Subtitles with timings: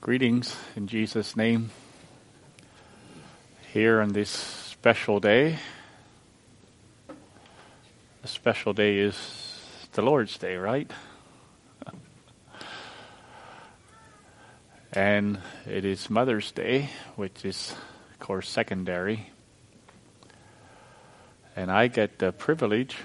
[0.00, 1.70] Greetings in Jesus' name.
[3.72, 5.58] Here on this special day.
[8.22, 9.16] The special day is
[9.92, 10.88] the Lord's Day, right?
[14.92, 17.74] and it is Mother's Day, which is,
[18.12, 19.30] of course, secondary.
[21.56, 22.96] And I get the privilege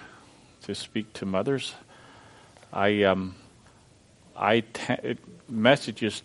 [0.62, 1.74] to speak to mothers.
[2.72, 3.36] I um,
[4.38, 5.18] I te-
[5.50, 6.22] messages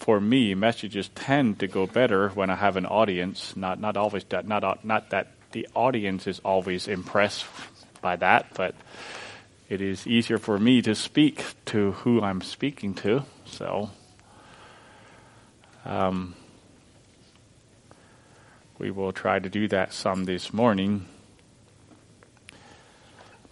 [0.00, 3.54] for me, messages tend to go better when I have an audience.
[3.54, 7.44] Not not always that not not that the audience is always impressed
[8.00, 8.74] by that, but
[9.68, 13.24] it is easier for me to speak to who I'm speaking to.
[13.44, 13.90] So,
[15.84, 16.34] um,
[18.78, 21.06] we will try to do that some this morning.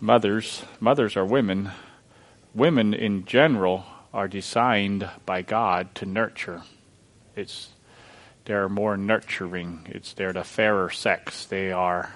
[0.01, 1.73] Mothers, mothers are women.
[2.55, 6.63] Women in general are designed by God to nurture.
[7.37, 7.71] It's
[8.45, 9.87] they're more nurturing.
[9.91, 11.45] It's they're the fairer sex.
[11.45, 12.15] They are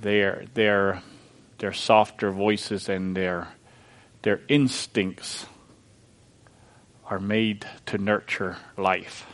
[0.00, 1.02] they're they're
[1.58, 3.48] their softer voices and their
[4.22, 5.46] their instincts
[7.10, 9.26] are made to nurture life.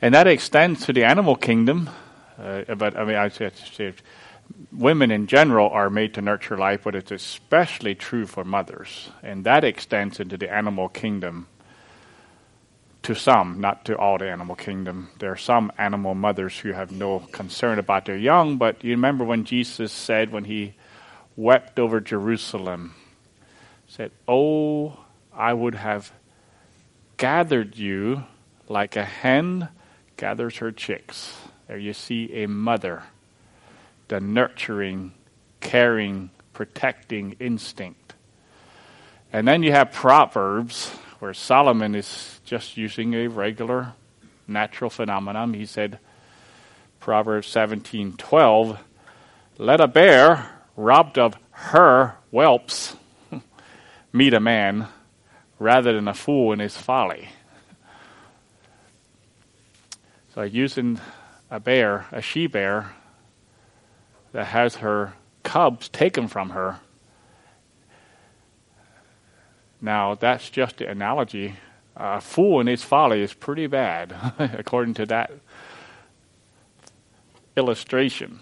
[0.00, 1.90] And that extends to the animal kingdom.
[2.38, 3.54] Uh, but I mean, I said
[4.72, 9.10] women in general are made to nurture life, but it's especially true for mothers.
[9.22, 11.48] And that extends into the animal kingdom
[13.02, 15.08] to some, not to all the animal kingdom.
[15.18, 19.24] There are some animal mothers who have no concern about their young, but you remember
[19.24, 20.74] when Jesus said, when he
[21.36, 22.94] wept over Jerusalem,
[23.86, 24.98] said, Oh,
[25.32, 26.12] I would have
[27.16, 28.24] gathered you
[28.68, 29.68] like a hen
[30.16, 31.34] gathers her chicks.
[31.66, 33.04] There you see a mother
[34.08, 35.12] the nurturing,
[35.60, 38.14] caring, protecting instinct.
[39.32, 43.92] And then you have Proverbs, where Solomon is just using a regular
[44.46, 45.52] natural phenomenon.
[45.54, 45.98] He said,
[47.00, 48.78] Proverbs 17:12,
[49.58, 52.96] "Let a bear robbed of her whelps
[54.12, 54.88] meet a man
[55.58, 57.28] rather than a fool in his folly."
[60.34, 61.00] So using
[61.50, 62.94] a bear, a she bear,
[64.38, 66.78] that has her cubs taken from her.
[69.80, 71.56] Now, that's just the analogy.
[71.96, 75.32] A fool in his folly is pretty bad, according to that
[77.56, 78.38] illustration.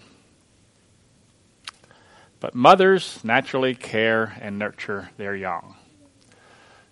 [2.39, 5.77] But mothers naturally care and nurture their young.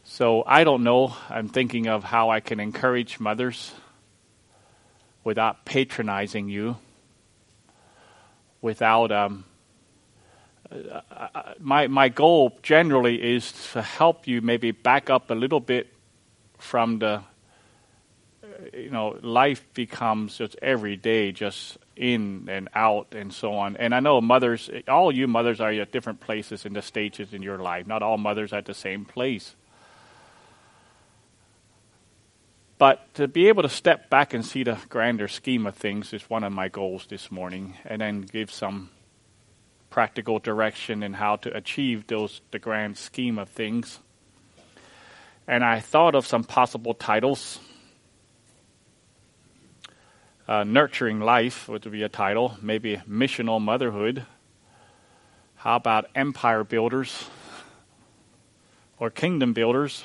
[0.03, 1.16] So I don't know.
[1.29, 3.72] I'm thinking of how I can encourage mothers
[5.23, 6.77] without patronizing you
[8.61, 9.45] without um,
[10.71, 15.59] uh, uh, my my goal generally is to help you maybe back up a little
[15.59, 15.93] bit
[16.57, 17.21] from the uh,
[18.73, 23.77] you know life becomes just every day just in and out and so on.
[23.77, 27.41] And i know mothers all you mothers are at different places in the stages in
[27.41, 27.87] your life.
[27.87, 29.55] Not all mothers are at the same place
[32.78, 36.30] But to be able to step back and see the grander scheme of things is
[36.30, 38.90] one of my goals this morning, and then give some
[39.90, 44.00] practical direction in how to achieve those the grand scheme of things.
[45.47, 47.59] And I thought of some possible titles.
[50.47, 54.25] Uh, Nurturing Life would be a title, maybe Missional Motherhood.
[55.56, 57.30] How about Empire Builders
[59.00, 60.03] or Kingdom Builders?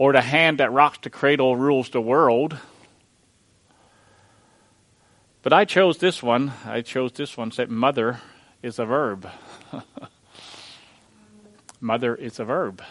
[0.00, 2.56] Or the hand that rocks the cradle rules the world.
[5.42, 6.54] But I chose this one.
[6.64, 7.50] I chose this one.
[7.50, 8.18] Said mother
[8.62, 9.28] is a verb.
[11.82, 12.82] mother is a verb.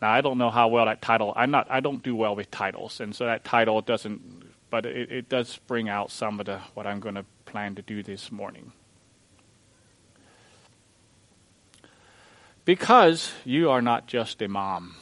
[0.00, 1.34] Now I don't know how well that title.
[1.36, 1.66] I'm not.
[1.70, 4.44] I don't do well with titles, and so that title doesn't.
[4.70, 7.82] But it, it does bring out some of the what I'm going to plan to
[7.82, 8.72] do this morning.
[12.64, 14.96] Because you are not just a mom.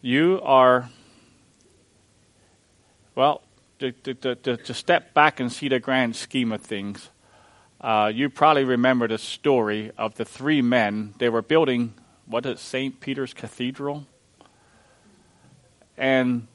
[0.00, 0.88] You are,
[3.14, 3.42] well,
[3.78, 7.10] to, to, to, to, step back and see the grand scheme of things,
[7.80, 11.14] uh, you probably remember the story of the three men.
[11.18, 11.94] They were building,
[12.26, 13.00] what is St.
[13.00, 14.06] Peter's Cathedral?
[15.96, 16.46] And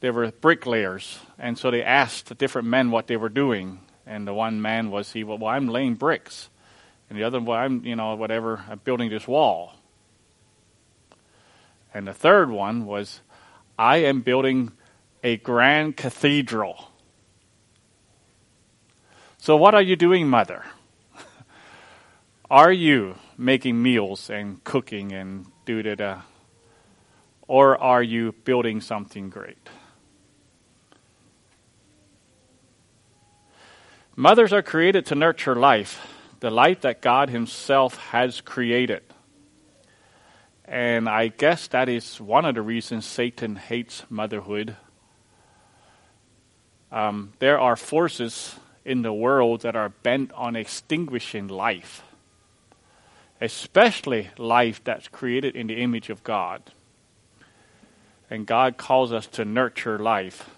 [0.00, 1.18] they were bricklayers.
[1.38, 3.80] And so they asked the different men what they were doing.
[4.06, 6.48] And the one man was, he, well, I'm laying bricks.
[7.08, 9.74] And the other, well, I'm, you know, whatever, I'm building this wall.
[11.94, 13.20] And the third one was,
[13.78, 14.72] I am building
[15.22, 16.90] a grand cathedral.
[19.38, 20.64] So, what are you doing, mother?
[22.50, 26.22] Are you making meals and cooking and do da
[27.46, 29.68] Or are you building something great?
[34.16, 36.06] Mothers are created to nurture life,
[36.40, 39.02] the life that God Himself has created.
[40.64, 44.76] And I guess that is one of the reasons Satan hates motherhood.
[46.90, 52.02] Um, there are forces in the world that are bent on extinguishing life,
[53.40, 56.62] especially life that's created in the image of God.
[58.30, 60.48] And God calls us to nurture life.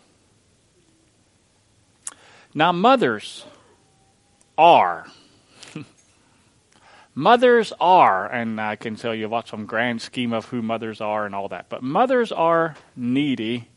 [2.55, 3.45] Now, mothers
[4.57, 5.07] are
[7.19, 11.25] Mothers are, and I can tell you about some grand scheme of who mothers are
[11.25, 13.71] and all that, but mothers are needy,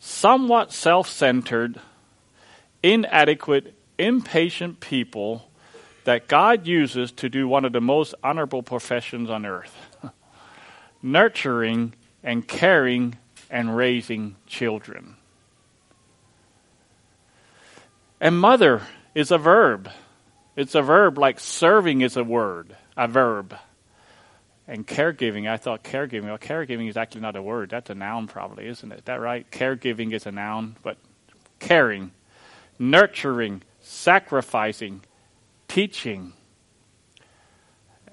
[0.00, 1.80] somewhat self centered,
[2.82, 5.48] inadequate, impatient people
[6.02, 9.76] that God uses to do one of the most honorable professions on earth
[11.02, 11.94] nurturing
[12.24, 13.16] and caring
[13.48, 15.14] and raising children.
[18.20, 18.82] And mother
[19.14, 19.88] is a verb.
[20.60, 23.56] It's a verb like serving is a word, a verb.
[24.68, 27.70] And caregiving, I thought caregiving, well, caregiving is actually not a word.
[27.70, 29.06] That's a noun, probably, isn't it?
[29.06, 29.50] That right?
[29.50, 30.98] Caregiving is a noun, but
[31.60, 32.10] caring,
[32.78, 35.00] nurturing, sacrificing,
[35.66, 36.34] teaching.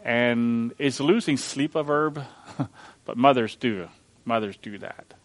[0.06, 2.24] And is losing sleep a verb?
[3.04, 3.90] but mothers do.
[4.24, 5.16] Mothers do that.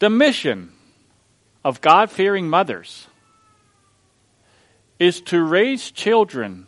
[0.00, 0.72] The mission
[1.64, 3.06] of God fearing mothers
[4.98, 6.66] is to raise children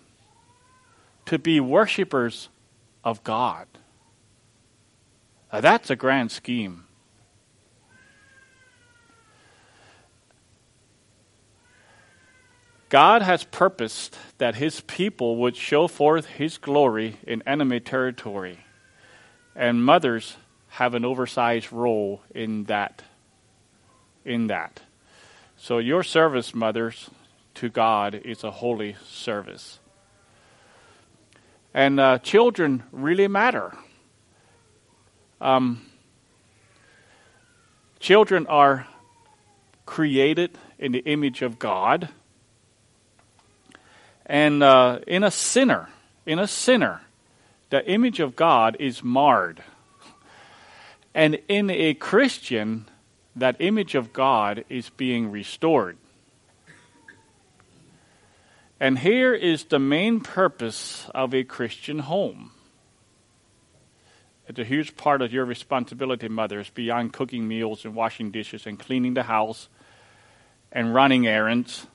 [1.26, 2.48] to be worshippers
[3.04, 3.66] of God.
[5.52, 6.84] Now, that's a grand scheme.
[12.88, 18.60] God has purposed that his people would show forth his glory in enemy territory,
[19.54, 20.36] and mothers
[20.68, 23.02] have an oversized role in that.
[24.24, 24.80] In that.
[25.56, 27.10] So, your service, mothers,
[27.58, 29.80] to God is a holy service.
[31.74, 33.76] And uh, children really matter.
[35.40, 35.82] Um,
[37.98, 38.86] children are
[39.86, 42.10] created in the image of God.
[44.24, 45.88] And uh, in a sinner,
[46.26, 47.00] in a sinner,
[47.70, 49.64] the image of God is marred.
[51.12, 52.86] And in a Christian,
[53.34, 55.96] that image of God is being restored.
[58.80, 62.52] And here is the main purpose of a Christian home.
[64.46, 68.78] It's a huge part of your responsibility, mothers, beyond cooking meals and washing dishes and
[68.78, 69.68] cleaning the house
[70.72, 71.86] and running errands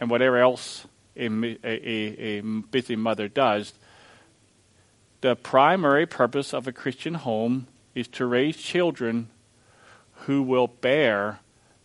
[0.00, 0.86] and whatever else
[1.16, 1.26] a,
[1.64, 3.72] a, a, busy mother does.
[5.20, 9.28] The primary purpose of a Christian home is to raise children
[10.26, 11.38] who will bear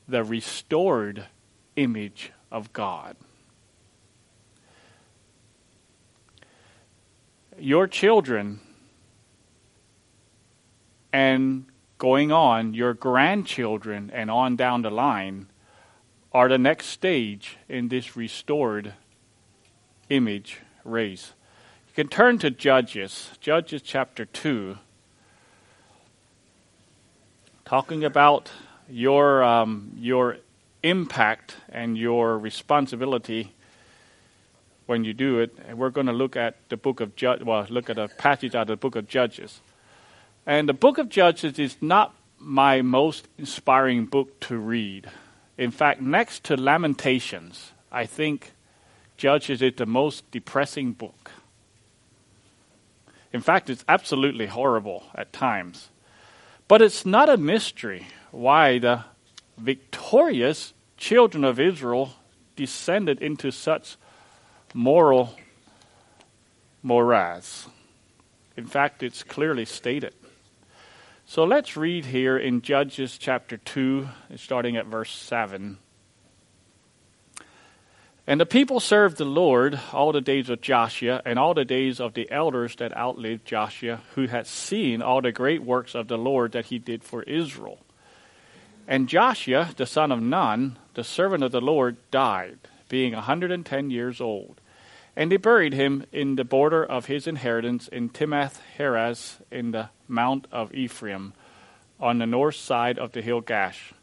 [0.08, 1.28] the restored
[1.76, 3.16] image of God.
[7.62, 8.60] Your children
[11.12, 11.66] and
[11.98, 15.48] going on, your grandchildren and on down the line
[16.32, 18.94] are the next stage in this restored
[20.10, 21.34] image race.
[21.88, 24.78] You can turn to Judges, Judges chapter 2,
[27.66, 28.52] talking about
[28.88, 30.38] your, um, your
[30.84, 33.54] impact and your responsibility
[34.90, 35.56] when you do it.
[35.68, 38.56] And we're going to look at the book of Judges, well, look at a passage
[38.56, 39.62] out of the book of Judges.
[40.48, 45.08] And the book of Judges is not my most inspiring book to read.
[45.60, 48.54] In fact, next to Lamentations, I think
[49.16, 51.30] Judges is the most depressing book.
[53.32, 55.90] In fact, it's absolutely horrible at times.
[56.68, 59.04] But it's not a mystery why the
[59.56, 62.14] victorious children of Israel
[62.56, 63.96] descended into such
[64.74, 65.36] moral
[66.84, 67.68] morass.
[68.58, 70.14] In fact, it's clearly stated.
[71.26, 75.78] So let's read here in Judges chapter 2, starting at verse 7.
[78.26, 82.00] And the people served the Lord all the days of Joshua and all the days
[82.00, 86.18] of the elders that outlived Joshua, who had seen all the great works of the
[86.18, 87.80] Lord that he did for Israel.
[88.88, 93.90] And Joshua, the son of Nun, the servant of the Lord, died, being a 110
[93.90, 94.60] years old.
[95.16, 99.90] And they buried him in the border of his inheritance in Timnath Heres in the
[100.08, 101.34] mount of Ephraim,
[102.00, 103.94] on the north side of the hill Gash.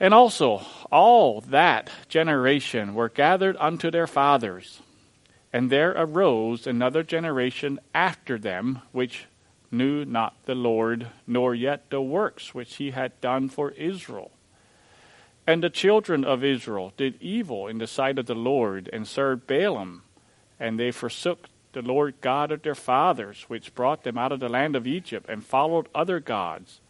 [0.00, 4.80] And also, all that generation were gathered unto their fathers.
[5.52, 9.26] And there arose another generation after them, which
[9.70, 14.30] knew not the Lord, nor yet the works which he had done for Israel.
[15.48, 19.46] And the children of Israel did evil in the sight of the Lord, and served
[19.46, 20.02] Baalim,
[20.60, 24.50] and they forsook the Lord God of their fathers, which brought them out of the
[24.50, 26.82] land of Egypt, and followed other gods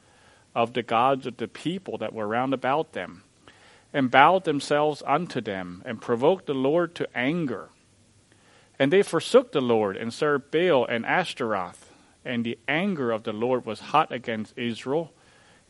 [0.57, 3.23] of the gods of the people that were round about them,
[3.93, 7.69] and bowed themselves unto them, and provoked the Lord to anger.
[8.77, 11.93] And they forsook the Lord, and served Baal and Ashtaroth.
[12.25, 15.12] And the anger of the Lord was hot against Israel,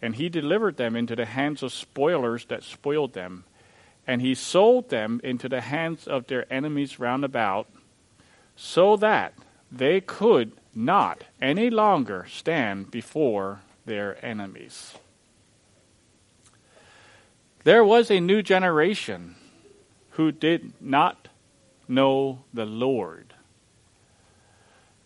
[0.01, 3.45] and he delivered them into the hands of spoilers that spoiled them.
[4.07, 7.69] And he sold them into the hands of their enemies round about,
[8.57, 9.35] so that
[9.71, 14.95] they could not any longer stand before their enemies.
[17.65, 19.35] There was a new generation
[20.13, 21.29] who did not
[21.87, 23.35] know the Lord.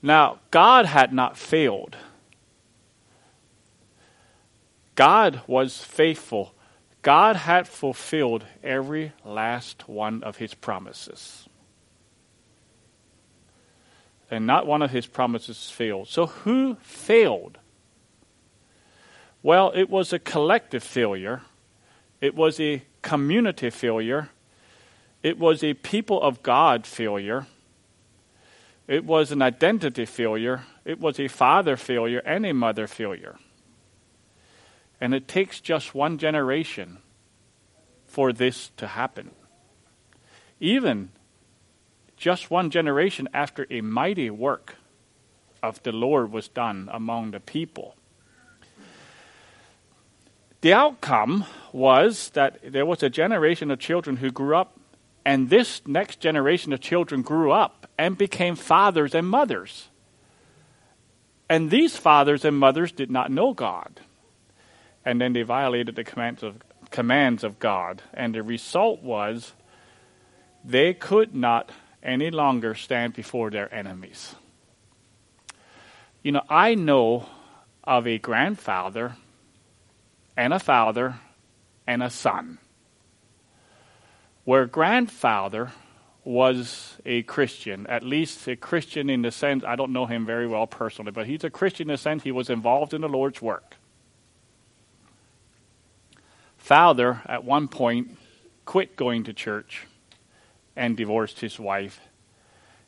[0.00, 1.96] Now, God had not failed.
[4.94, 6.54] God was faithful.
[7.02, 11.48] God had fulfilled every last one of his promises.
[14.30, 16.08] And not one of his promises failed.
[16.08, 17.58] So, who failed?
[19.42, 21.42] Well, it was a collective failure,
[22.20, 24.30] it was a community failure,
[25.22, 27.46] it was a people of God failure,
[28.86, 33.36] it was an identity failure, it was a father failure, and a mother failure.
[35.02, 36.98] And it takes just one generation
[38.06, 39.32] for this to happen.
[40.60, 41.10] Even
[42.16, 44.76] just one generation after a mighty work
[45.60, 47.96] of the Lord was done among the people.
[50.60, 54.78] The outcome was that there was a generation of children who grew up,
[55.24, 59.88] and this next generation of children grew up and became fathers and mothers.
[61.50, 63.98] And these fathers and mothers did not know God.
[65.04, 66.56] And then they violated the commands of,
[66.90, 68.02] commands of God.
[68.14, 69.52] And the result was
[70.64, 71.70] they could not
[72.02, 74.34] any longer stand before their enemies.
[76.22, 77.26] You know, I know
[77.84, 79.16] of a grandfather
[80.36, 81.16] and a father
[81.86, 82.58] and a son.
[84.44, 85.72] Where grandfather
[86.24, 90.46] was a Christian, at least a Christian in the sense, I don't know him very
[90.46, 93.42] well personally, but he's a Christian in the sense he was involved in the Lord's
[93.42, 93.76] work.
[96.72, 98.16] Father, at one point,
[98.64, 99.86] quit going to church
[100.74, 102.00] and divorced his wife.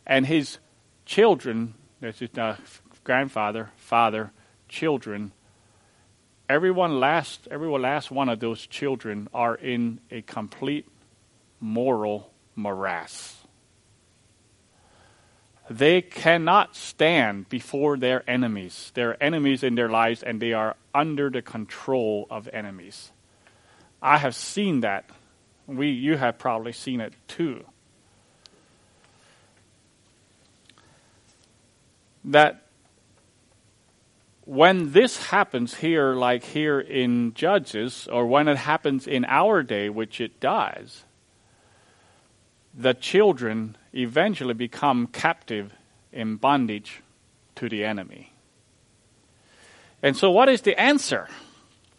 [0.06, 0.56] And his
[1.04, 2.56] children, this is the
[3.04, 4.32] grandfather, father,
[4.70, 5.32] children,
[6.48, 10.88] everyone last every last one of those children are in a complete
[11.60, 13.36] moral morass.
[15.68, 18.92] They cannot stand before their enemies.
[18.94, 23.10] There are enemies in their lives and they are under the control of enemies.
[24.04, 25.06] I have seen that.
[25.66, 27.64] We you have probably seen it too.
[32.26, 32.66] That
[34.44, 39.88] when this happens here, like here in Judges, or when it happens in our day,
[39.88, 41.04] which it does,
[42.74, 45.72] the children eventually become captive
[46.12, 47.00] in bondage
[47.54, 48.34] to the enemy.
[50.02, 51.26] And so, what is the answer?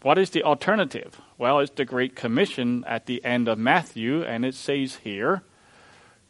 [0.04, 1.20] What is the alternative?
[1.38, 5.44] Well, it's the Great Commission at the end of Matthew, and it says here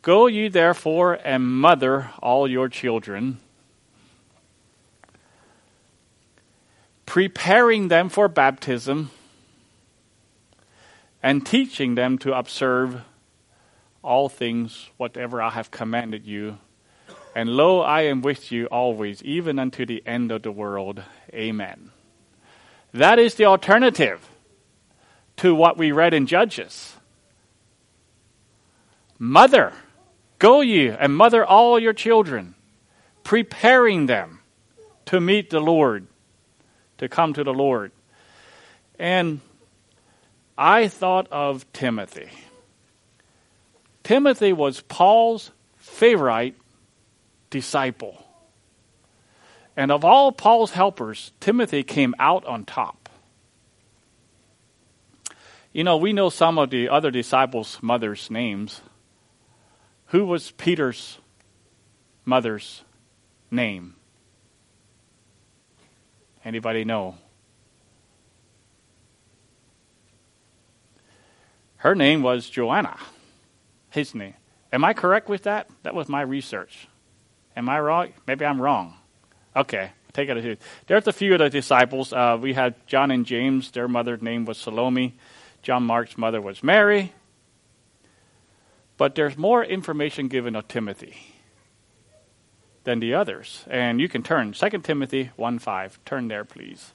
[0.01, 3.39] Go ye therefore and mother all your children
[7.15, 9.09] preparing them for baptism,
[11.23, 13.01] and teaching them to observe
[14.03, 16.57] all things whatever I have commanded you.
[17.33, 21.03] And lo, I am with you always, even unto the end of the world.
[21.33, 21.91] Amen.
[22.93, 24.27] That is the alternative
[25.37, 26.95] to what we read in Judges.
[29.17, 29.73] Mother,
[30.39, 32.55] go ye and mother all your children,
[33.23, 34.39] preparing them
[35.05, 36.07] to meet the Lord
[36.97, 37.91] to come to the Lord.
[38.97, 39.41] And
[40.57, 42.29] I thought of Timothy.
[44.03, 46.55] Timothy was Paul's favorite
[47.49, 48.23] disciple.
[49.75, 53.04] And of all Paul's helpers, Timothy came out on top.
[55.75, 58.79] You know, we know some of the other disciples' mothers' names.
[60.05, 61.17] Who was Peter's
[62.23, 62.85] mother's
[63.51, 63.97] name?
[66.45, 67.17] Anybody know?
[71.75, 72.97] Her name was Joanna.
[73.89, 74.35] His name.
[74.71, 75.67] Am I correct with that?
[75.83, 76.87] That was my research.
[77.57, 78.13] Am I wrong?
[78.25, 78.93] Maybe I'm wrong.
[79.53, 82.13] Okay, take it There's a few of the disciples.
[82.13, 83.71] Uh, we had John and James.
[83.71, 85.15] Their mother's name was Salome.
[85.65, 87.11] John Mark's mother was Mary.
[88.97, 91.17] But there's more information given of Timothy
[92.83, 93.65] than the others.
[93.67, 95.99] And you can turn 2 Timothy 1 5.
[96.05, 96.93] Turn there, please.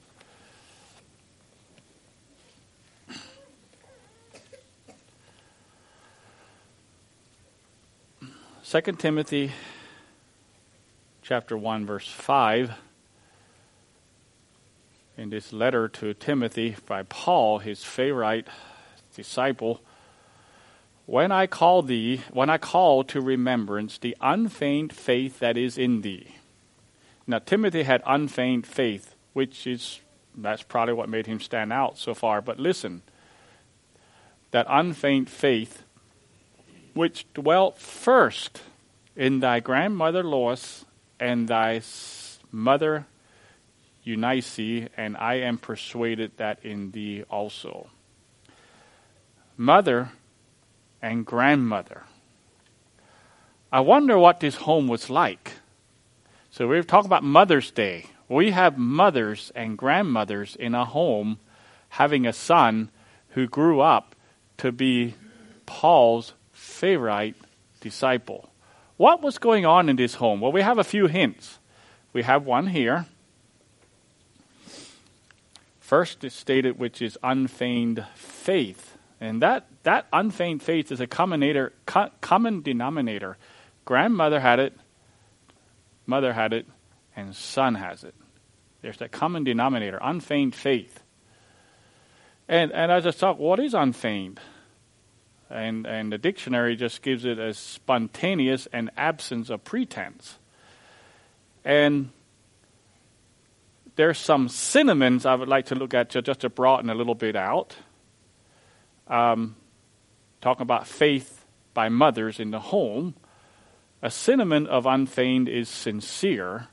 [8.63, 9.51] Second Timothy
[11.23, 12.71] chapter 1 verse 5
[15.21, 18.47] in this letter to Timothy by Paul his favorite
[19.15, 19.83] disciple
[21.05, 26.01] when I call thee, when I call to remembrance the unfeigned faith that is in
[26.01, 26.37] thee.
[27.27, 30.01] Now, Timothy had unfeigned faith, which is,
[30.35, 32.41] that's probably what made him stand out so far.
[32.41, 33.03] But listen,
[34.53, 35.83] that unfeigned faith,
[36.95, 38.63] which dwelt first
[39.15, 40.87] in thy grandmother Lois
[41.19, 41.83] and thy
[42.51, 43.07] mother
[44.11, 47.89] Eunice, and I am persuaded that in thee also.
[49.57, 50.11] Mother
[51.03, 52.05] and grandmother.
[53.73, 55.53] I wonder what this home was like.
[56.51, 58.07] So we're talking about Mother's Day.
[58.29, 61.39] We have mothers and grandmothers in a home
[61.91, 62.91] having a son
[63.31, 64.15] who grew up
[64.59, 65.15] to be
[65.67, 67.35] Paul's favorite
[67.81, 68.51] disciple.
[68.97, 70.41] What was going on in this home?
[70.41, 71.59] Well, we have a few hints.
[72.13, 73.07] We have one here.
[75.91, 78.97] First, it's stated, which is unfeigned faith.
[79.21, 81.43] And that, that unfeigned faith is a common,
[82.21, 83.37] common denominator.
[83.87, 84.79] Grandmother had it,
[86.07, 86.69] mother had it,
[87.17, 88.15] and son has it.
[88.83, 91.03] There's that common denominator, unfeigned faith.
[92.47, 94.39] And, and as I talk, what is unfeigned?
[95.51, 100.39] And, and the dictionary just gives it as spontaneous and absence of pretense.
[101.65, 102.11] And
[104.01, 107.37] there's some synonyms I would like to look at just to broaden a little bit
[107.37, 107.77] out
[109.07, 109.57] um,
[110.41, 113.15] talking about faith by mothers in the home,
[114.01, 116.69] a synonym of unfeigned is sincere,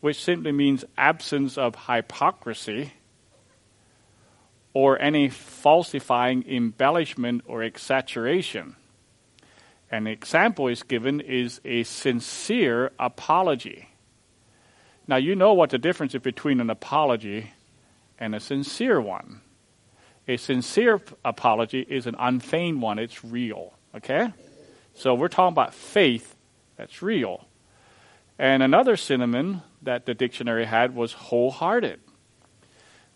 [0.00, 2.94] which simply means absence of hypocrisy
[4.72, 8.74] or any falsifying embellishment or exaggeration.
[9.90, 13.87] An example is given is a sincere apology.
[15.08, 17.52] Now you know what the difference is between an apology
[18.18, 19.40] and a sincere one.
[20.28, 23.72] A sincere apology is an unfeigned one, it's real.
[23.96, 24.32] Okay?
[24.94, 26.36] So we're talking about faith
[26.76, 27.46] that's real.
[28.38, 32.00] And another synonym that the dictionary had was wholehearted,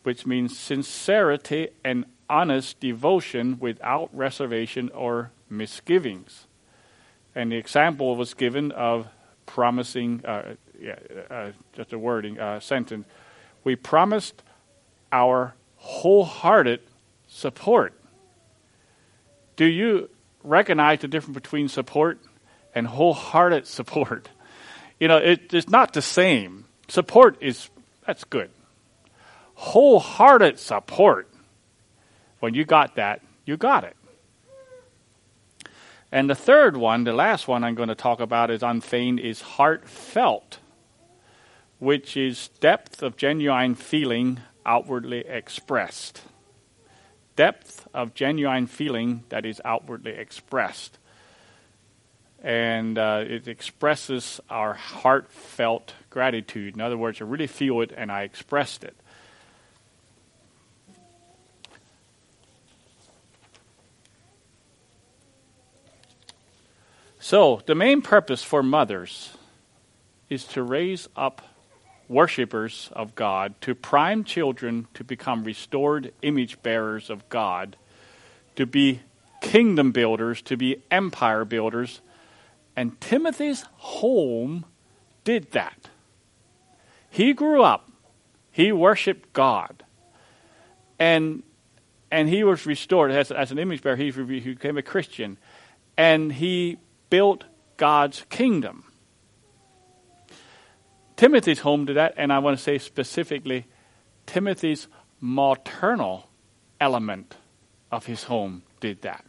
[0.03, 6.47] which means sincerity and honest devotion without reservation or misgivings.
[7.35, 9.09] And the example was given of
[9.47, 10.55] promising, uh,
[11.31, 13.07] uh, just a wording, uh, sentence.
[13.65, 14.43] We promised
[15.11, 16.81] our wholehearted
[17.29, 17.95] support.
[19.57, 20.09] Do you
[20.43, 22.19] recognize the difference between support
[22.75, 24.29] and wholehearted support?
[25.01, 26.67] You know, it, it's not the same.
[26.87, 27.71] Support is,
[28.07, 28.51] that's good.
[29.55, 31.29] Wholehearted support,
[32.39, 33.97] when you got that, you got it.
[36.13, 39.41] And the third one, the last one I'm going to talk about is unfeigned, is
[39.41, 40.59] heartfelt,
[41.83, 46.23] which is depth of genuine feeling outwardly expressed
[47.37, 50.99] depth of genuine feeling that is outwardly expressed.
[52.43, 56.75] And uh, it expresses our heartfelt gratitude.
[56.75, 58.97] In other words, I really feel it and I expressed it.
[67.21, 69.37] So, the main purpose for mothers
[70.29, 71.52] is to raise up
[72.09, 77.77] worshippers of God, to prime children to become restored image bearers of God,
[78.57, 79.01] to be
[79.41, 82.01] kingdom builders, to be empire builders.
[82.77, 84.65] And Timothy's home
[85.25, 85.91] did that.
[87.11, 87.91] He grew up,
[88.51, 89.85] he worshiped God,
[90.99, 91.43] and
[92.11, 93.97] and he was restored as, as an image bearer.
[93.97, 95.39] He, he became a Christian,
[95.97, 96.77] and he
[97.09, 97.45] built
[97.79, 98.85] God's kingdom.
[101.23, 103.65] Timothy's home did that, and I want to say specifically
[104.27, 104.89] Timothy's
[105.21, 106.29] maternal
[106.81, 107.37] element
[107.93, 109.25] of his home did that.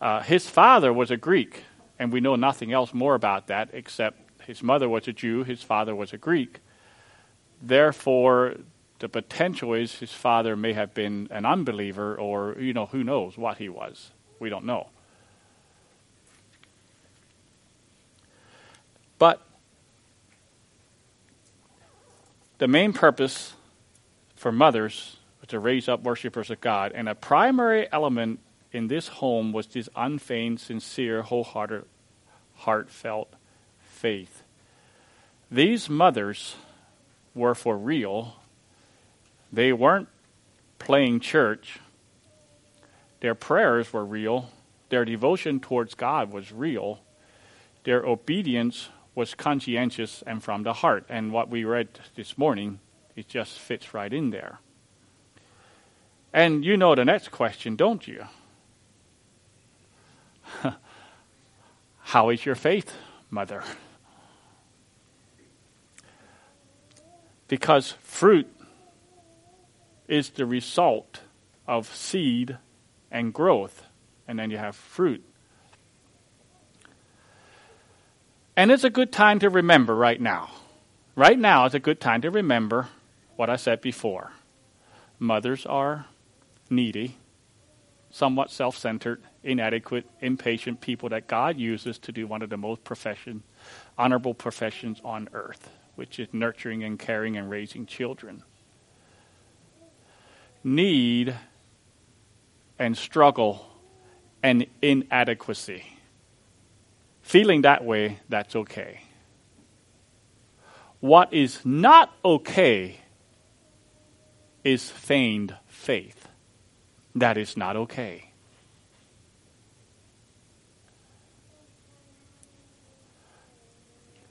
[0.00, 1.64] Uh, his father was a Greek,
[1.98, 5.62] and we know nothing else more about that except his mother was a Jew, his
[5.62, 6.60] father was a Greek.
[7.60, 8.54] Therefore,
[9.00, 13.36] the potential is his father may have been an unbeliever or, you know, who knows
[13.36, 14.10] what he was.
[14.40, 14.88] We don't know.
[19.18, 19.42] But
[22.58, 23.54] the main purpose
[24.34, 28.40] for mothers was to raise up worshippers of God, and a primary element
[28.72, 31.84] in this home was this unfeigned, sincere, wholehearted,
[32.56, 33.32] heartfelt
[33.80, 34.42] faith.
[35.50, 36.56] These mothers
[37.34, 38.36] were for real.
[39.52, 40.08] They weren't
[40.78, 41.78] playing church.
[43.20, 44.50] Their prayers were real.
[44.88, 47.00] Their devotion towards God was real.
[47.84, 51.06] Their obedience was conscientious and from the heart.
[51.08, 52.78] And what we read this morning,
[53.16, 54.60] it just fits right in there.
[56.32, 58.26] And you know the next question, don't you?
[61.98, 62.92] How is your faith,
[63.30, 63.64] mother?
[67.48, 68.48] Because fruit
[70.08, 71.20] is the result
[71.66, 72.58] of seed
[73.10, 73.82] and growth,
[74.28, 75.24] and then you have fruit.
[78.56, 80.50] And it's a good time to remember right now.
[81.14, 82.88] Right now is a good time to remember
[83.36, 84.32] what I said before.
[85.18, 86.06] Mothers are
[86.70, 87.16] needy,
[88.10, 92.82] somewhat self centered, inadequate, impatient people that God uses to do one of the most
[92.82, 93.42] profession,
[93.98, 98.42] honorable professions on earth, which is nurturing and caring and raising children.
[100.64, 101.34] Need
[102.78, 103.66] and struggle
[104.42, 105.95] and inadequacy
[107.26, 109.00] feeling that way, that's okay.
[111.00, 113.00] What is not okay
[114.62, 116.28] is feigned faith.
[117.16, 118.30] That is not okay.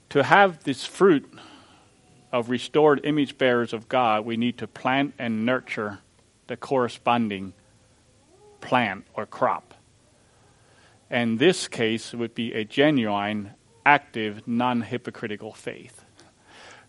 [0.08, 1.30] To have this fruit
[2.32, 5.98] of restored image bearers of God, we need to plant and nurture
[6.46, 7.52] the corresponding
[8.62, 9.65] plant or crop.
[11.10, 13.52] And this case would be a genuine,
[13.84, 16.04] active, non hypocritical faith.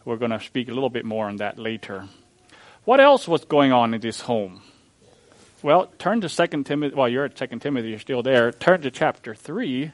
[0.05, 2.07] We're going to speak a little bit more on that later.
[2.85, 4.61] What else was going on in this home?
[5.61, 6.95] Well, turn to Second Timothy.
[6.95, 7.89] Well, you're at Second Timothy.
[7.89, 8.51] You're still there.
[8.51, 9.91] Turn to chapter three.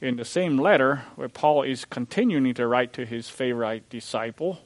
[0.00, 4.60] In the same letter, where Paul is continuing to write to his favorite disciple.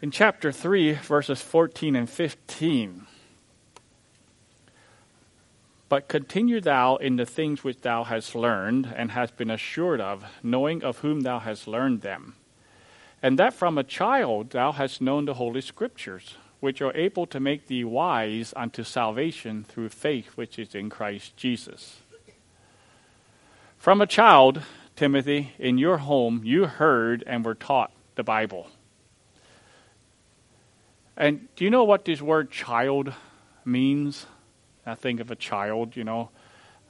[0.00, 3.06] In chapter 3, verses 14 and 15.
[5.94, 10.24] But continue thou in the things which thou hast learned and hast been assured of,
[10.42, 12.34] knowing of whom thou hast learned them.
[13.22, 17.38] And that from a child thou hast known the Holy Scriptures, which are able to
[17.38, 22.00] make thee wise unto salvation through faith which is in Christ Jesus.
[23.78, 24.62] From a child,
[24.96, 28.66] Timothy, in your home, you heard and were taught the Bible.
[31.16, 33.12] And do you know what this word child
[33.64, 34.26] means?
[34.86, 36.30] I think of a child, you know.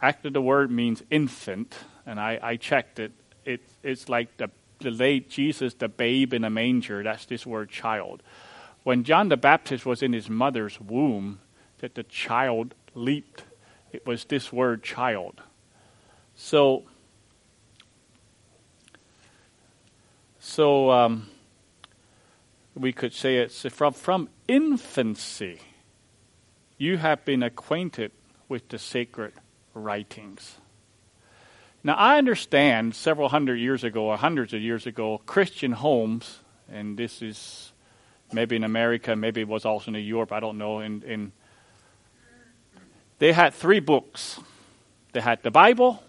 [0.03, 3.13] Actually, the word means infant, and I, I checked it.
[3.45, 3.63] it.
[3.83, 7.03] It's like the, the late Jesus, the babe in a manger.
[7.03, 8.23] That's this word child.
[8.83, 11.41] When John the Baptist was in his mother's womb,
[11.79, 13.45] that the child leaped.
[13.93, 15.41] It was this word child.
[16.37, 16.83] So,
[20.41, 21.29] so um,
[22.75, 25.61] we could say it's from, from infancy
[26.79, 28.11] you have been acquainted
[28.49, 29.33] with the sacred
[29.75, 30.57] writings.
[31.83, 36.97] Now, I understand several hundred years ago, or hundreds of years ago, Christian homes, and
[36.97, 37.73] this is
[38.33, 41.33] maybe in America, maybe it was also in Europe, I don't know, in, in
[43.19, 44.41] they had three books.
[45.13, 46.03] They had the Bible,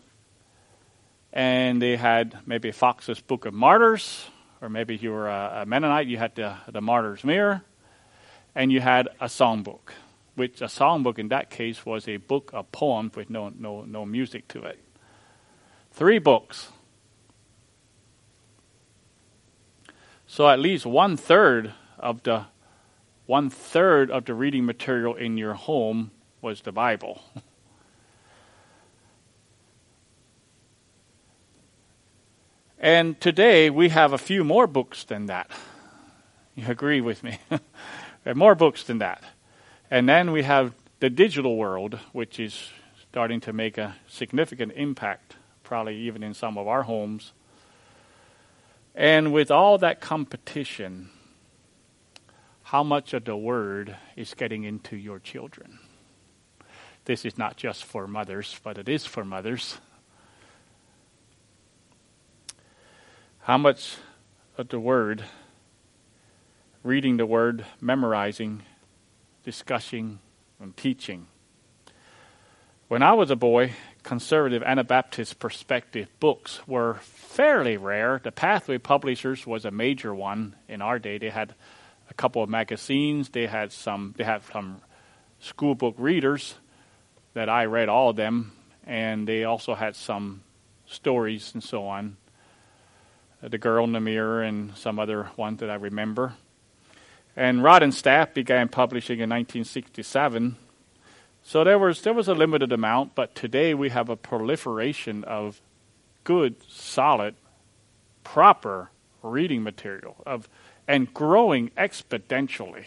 [1.32, 4.25] and they had maybe Foxe's Book of Martyrs,
[4.62, 7.62] or maybe you were a, a Mennonite, you had the, the Martyr's Mirror,
[8.56, 9.91] and you had a songbook
[10.36, 14.06] which a songbook in that case was a book of poems with no, no, no
[14.06, 14.80] music to it.
[15.91, 16.69] Three books.
[20.28, 22.45] So at least one third of the
[23.26, 27.24] one third of the reading material in your home was the Bible.
[32.80, 35.50] and today we have a few more books than that.
[36.54, 37.39] You agree with me?
[38.36, 39.24] more books than that.
[39.91, 42.69] And then we have the digital world, which is
[43.10, 47.34] starting to make a significant impact, probably even in some of our homes.
[48.93, 51.10] And with all that competition,
[52.63, 55.80] how much of the word is getting into your children?
[57.06, 59.78] This is not just for mothers, but it is for mothers.
[63.41, 63.98] How much
[64.58, 65.24] of the Word,
[66.82, 68.63] reading the Word, memorizing,
[69.46, 70.20] discussing,
[70.60, 71.28] and teaching.
[72.88, 78.20] When I was a boy, conservative Anabaptist perspective books were fairly rare.
[78.24, 81.18] The Pathway Publishers was a major one in our day.
[81.18, 81.56] They had
[82.10, 83.30] a couple of magazines.
[83.30, 84.14] They had some.
[84.18, 84.82] They had some
[85.40, 86.56] school book readers
[87.34, 88.52] that I read all of them,
[88.86, 90.42] and they also had some
[90.86, 92.18] stories and so on.
[93.42, 96.34] The Girl in the Mirror and some other ones that I remember.
[97.36, 100.58] And Rod and Staff began publishing in 1967
[101.48, 105.62] so there was there was a limited amount, but today we have a proliferation of
[106.24, 107.36] good, solid,
[108.24, 108.89] proper
[109.21, 110.50] reading material of
[110.88, 112.86] and growing exponentially.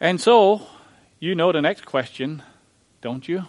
[0.00, 0.66] and so,
[1.20, 2.42] you know the next question,
[3.02, 3.44] don't you?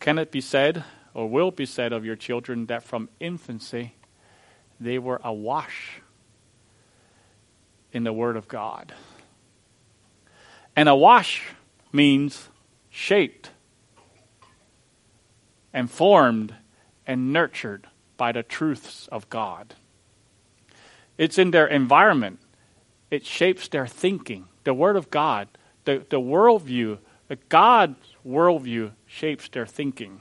[0.00, 0.82] Can it be said,
[1.16, 3.94] or will be said of your children, that from infancy
[4.78, 6.02] they were awash
[7.90, 8.92] in the Word of God.
[10.76, 11.42] And awash
[11.90, 12.50] means
[12.90, 13.50] shaped
[15.72, 16.54] and formed
[17.06, 17.86] and nurtured
[18.18, 19.72] by the truths of God.
[21.16, 22.40] It's in their environment,
[23.10, 24.48] it shapes their thinking.
[24.64, 25.48] The Word of God,
[25.86, 26.98] the, the worldview,
[27.28, 30.20] the God's worldview shapes their thinking.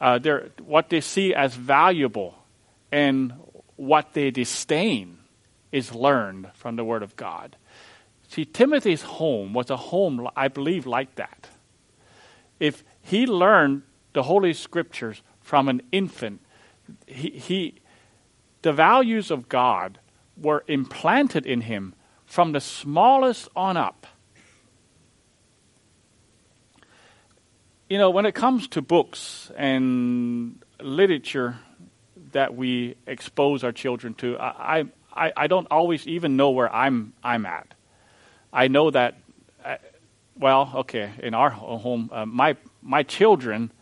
[0.00, 0.18] Uh,
[0.62, 2.34] what they see as valuable
[2.90, 3.34] and
[3.76, 5.18] what they disdain
[5.72, 7.56] is learned from the Word of God.
[8.28, 11.48] See, Timothy's home was a home, I believe, like that.
[12.58, 13.82] If he learned
[14.12, 16.40] the Holy Scriptures from an infant,
[17.06, 17.74] he, he,
[18.62, 19.98] the values of God
[20.36, 24.06] were implanted in him from the smallest on up.
[27.90, 31.58] You know, when it comes to books and literature
[32.30, 37.14] that we expose our children to, I, I, I don't always even know where I'm
[37.24, 37.74] I'm at.
[38.52, 39.18] I know that.
[39.64, 39.78] Uh,
[40.38, 43.72] well, okay, in our home, uh, my my children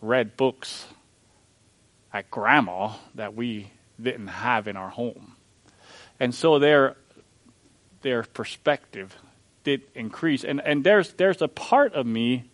[0.00, 0.86] read books
[2.14, 3.70] at grandma that we
[4.00, 5.36] didn't have in our home,
[6.18, 6.96] and so their
[8.00, 9.14] their perspective
[9.64, 10.44] did increase.
[10.44, 12.49] And and there's there's a part of me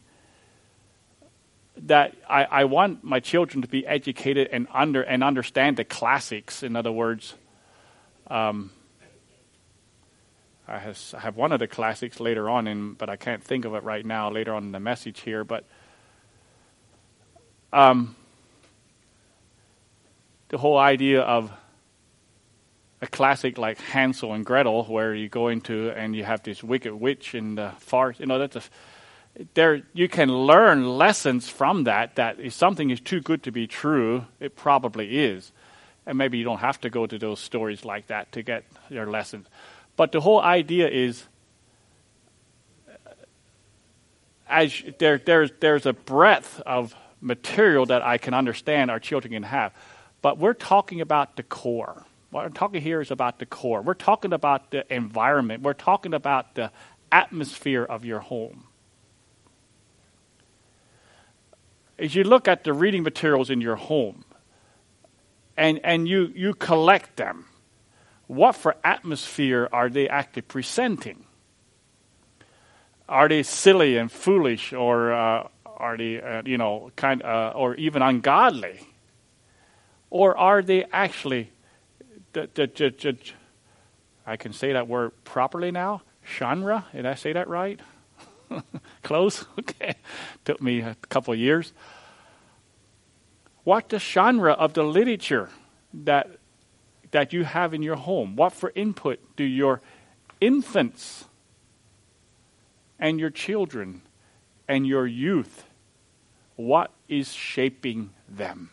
[1.79, 6.62] that I, I want my children to be educated and under and understand the classics.
[6.62, 7.35] In other words,
[8.29, 8.71] um,
[10.67, 13.65] I, has, I, have one of the classics later on, in, but I can't think
[13.65, 14.31] of it right now.
[14.31, 15.65] Later on in the message here, but
[17.73, 18.17] um,
[20.49, 21.53] the whole idea of
[23.03, 26.95] a classic like Hansel and Gretel, where you go into and you have this wicked
[26.95, 28.19] witch and the farce.
[28.19, 28.62] You know, that's a,
[29.55, 29.83] there.
[29.92, 32.16] You can learn lessons from that.
[32.16, 35.53] That if something is too good to be true, it probably is.
[36.07, 39.07] And maybe you don't have to go to those stories like that to get your
[39.07, 39.46] lessons.
[39.96, 41.25] But the whole idea is
[42.88, 43.11] uh,
[44.49, 49.42] as there, there's, there's a breadth of material that I can understand our children can
[49.42, 49.72] have.
[50.22, 52.05] But we're talking about the core.
[52.31, 53.83] What I'm talking here is about the core.
[53.83, 55.62] We're talking about the environment.
[55.62, 56.70] We're talking about the
[57.11, 58.65] atmosphere of your home.
[61.99, 64.25] As you look at the reading materials in your home,
[65.57, 67.47] and, and you, you collect them,
[68.27, 71.25] what for atmosphere are they actually presenting?
[73.09, 77.77] Are they silly and foolish, or uh, are they, uh, you know, kind, uh, or
[77.77, 78.81] even ungodly,
[80.11, 81.51] or are they actually,
[84.27, 86.03] I can say that word properly now,
[86.37, 86.87] genre?
[86.93, 87.81] Did I say that right?
[89.03, 89.45] Close.
[89.59, 89.95] Okay,
[90.45, 91.73] took me a couple years
[93.67, 95.51] what the genre of the literature
[95.93, 96.39] that
[97.11, 98.37] that you have in your home?
[98.37, 99.81] What for input do your
[100.41, 101.25] infants
[102.97, 104.03] and your children
[104.69, 105.65] and your youth
[106.55, 108.71] what is shaping them?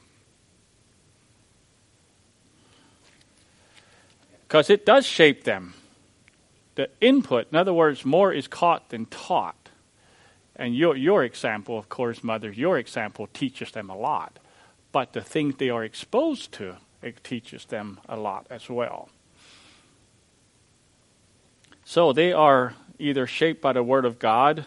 [4.48, 5.74] Because it does shape them.
[6.76, 9.63] The input, in other words, more is caught than taught.
[10.56, 14.40] And your, your example, of course, mother, your example teaches them a lot
[14.94, 19.10] but the things they are exposed to, it teaches them a lot as well.
[21.84, 24.66] So they are either shaped by the Word of God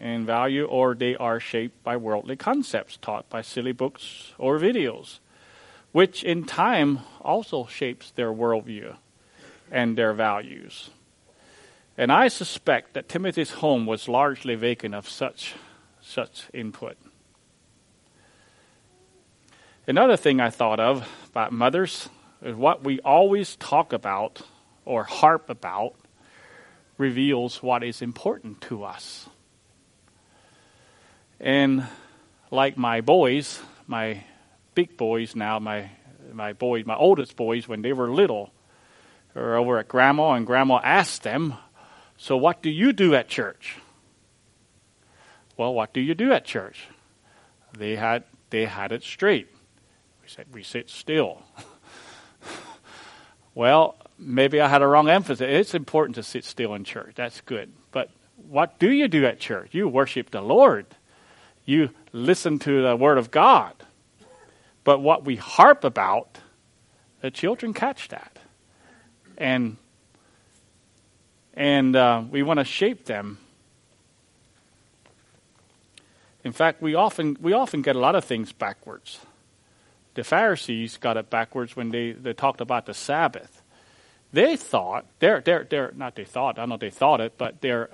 [0.00, 5.18] and value, or they are shaped by worldly concepts taught by silly books or videos,
[5.92, 8.96] which in time also shapes their worldview
[9.70, 10.90] and their values.
[11.96, 15.54] And I suspect that Timothy's home was largely vacant of such
[16.00, 16.96] such input.
[19.86, 22.08] Another thing I thought of about mothers
[22.42, 24.42] is what we always talk about
[24.84, 25.94] or harp about
[26.98, 29.28] reveals what is important to us.
[31.40, 31.86] And
[32.50, 34.24] like my boys, my
[34.74, 35.90] big boys now, my
[36.32, 38.52] my boys, my oldest boys, when they were little,
[39.34, 41.54] were over at grandma, and grandma asked them,
[42.16, 43.78] "So what do you do at church?"
[45.56, 46.88] Well, what do you do at church?
[47.76, 49.48] They had they had it straight.
[50.22, 51.42] We said we sit still.
[53.54, 55.46] well, maybe I had a wrong emphasis.
[55.48, 57.14] It's important to sit still in church.
[57.16, 57.72] That's good.
[57.92, 59.70] But what do you do at church?
[59.72, 60.86] You worship the Lord.
[61.64, 63.74] You listen to the Word of God.
[64.82, 66.38] But what we harp about,
[67.20, 68.38] the children catch that.
[69.38, 69.78] And
[71.54, 73.38] and uh, we want to shape them.
[76.42, 79.20] In fact, we often we often get a lot of things backwards.
[80.14, 83.62] The Pharisees got it backwards when they, they talked about the Sabbath.
[84.32, 87.34] They thought, they're, they're, they're, not they thought, I don't know if they thought it,
[87.36, 87.90] but their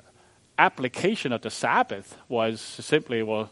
[0.59, 3.51] application of the Sabbath was simply, well,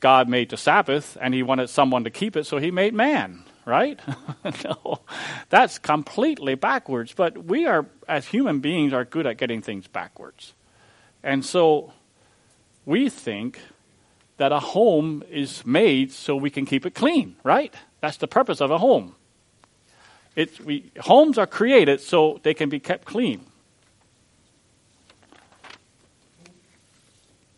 [0.00, 3.44] God made the Sabbath and he wanted someone to keep it, so he made man,
[3.64, 3.98] right?
[4.64, 5.00] no,
[5.48, 7.12] that's completely backwards.
[7.14, 10.54] But we are, as human beings, are good at getting things backwards.
[11.22, 11.92] And so
[12.84, 13.60] we think
[14.36, 17.72] that a home is made so we can keep it clean, right?
[18.00, 19.14] That's the purpose of a home.
[20.36, 23.46] It's, we, homes are created so they can be kept clean.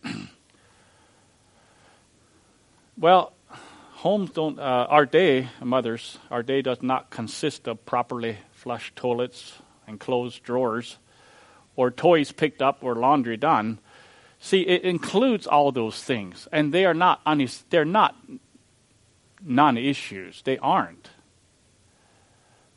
[2.98, 3.32] well,
[4.06, 9.58] homes don't, uh, our day, mothers, our day does not consist of properly flushed toilets
[9.88, 10.98] and closed drawers
[11.74, 13.80] or toys picked up or laundry done.
[14.38, 17.20] See, it includes all those things, and they are not,
[17.70, 18.14] they're not
[19.44, 20.42] non-issues.
[20.42, 21.10] They aren't.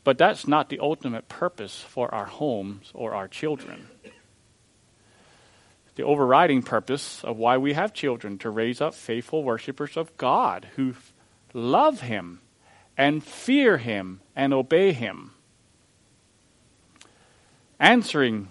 [0.04, 3.88] But that's not the ultimate purpose for our homes or our children.
[5.94, 10.66] The overriding purpose of why we have children to raise up faithful worshippers of God
[10.76, 10.96] who
[11.54, 12.42] love Him
[12.98, 15.32] and fear Him and obey Him.
[17.80, 18.50] Answering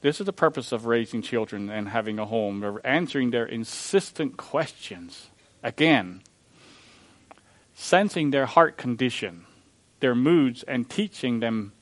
[0.00, 2.78] this is the purpose of raising children and having a home.
[2.84, 5.30] Answering their insistent questions.
[5.62, 6.20] Again,
[7.74, 9.46] sensing their heart condition
[10.04, 11.72] their moods and teaching them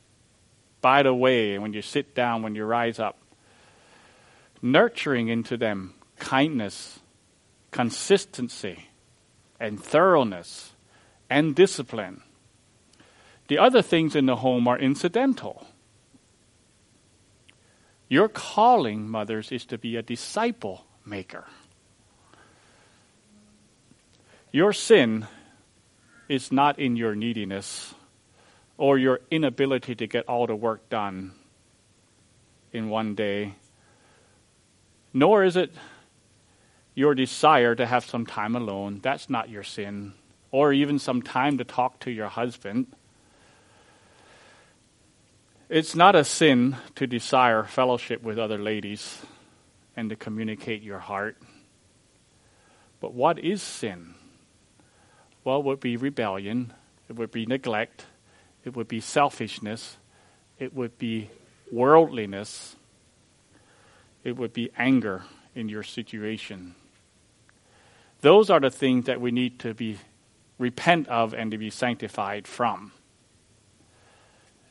[0.81, 3.18] by the way when you sit down, when you rise up.
[4.62, 7.01] Nurturing into them kindness,
[7.72, 8.90] consistency,
[9.62, 10.72] and thoroughness,
[11.31, 12.20] and discipline.
[13.46, 15.68] The other things in the home are incidental.
[18.09, 21.46] Your calling, mothers, is to be a disciple maker.
[24.51, 25.29] Your sin
[26.29, 27.94] is not in your neediness
[28.77, 31.33] or your inability to get all the work done
[32.72, 33.55] in one day,
[35.14, 35.72] nor is it
[36.94, 39.00] your desire to have some time alone.
[39.02, 40.12] That's not your sin.
[40.50, 42.87] Or even some time to talk to your husband.
[45.68, 49.22] It's not a sin to desire fellowship with other ladies
[49.96, 51.38] and to communicate your heart.
[53.00, 54.14] But what is sin?
[55.44, 56.72] Well, it would be rebellion,
[57.09, 58.07] it would be neglect,
[58.64, 59.96] it would be selfishness,
[60.59, 61.31] it would be
[61.72, 62.76] worldliness,
[64.22, 65.24] it would be anger
[65.55, 66.74] in your situation.
[68.22, 69.98] Those are the things that we need to be
[70.58, 72.92] repent of and to be sanctified from.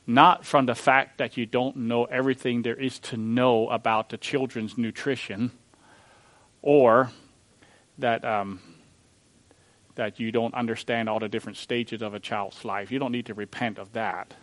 [0.08, 4.18] Not from the fact that you don't know everything there is to know about the
[4.18, 5.52] children's nutrition,
[6.62, 7.12] or
[7.98, 8.62] that um,
[9.96, 12.90] that you don't understand all the different stages of a child's life.
[12.90, 14.34] You don't need to repent of that,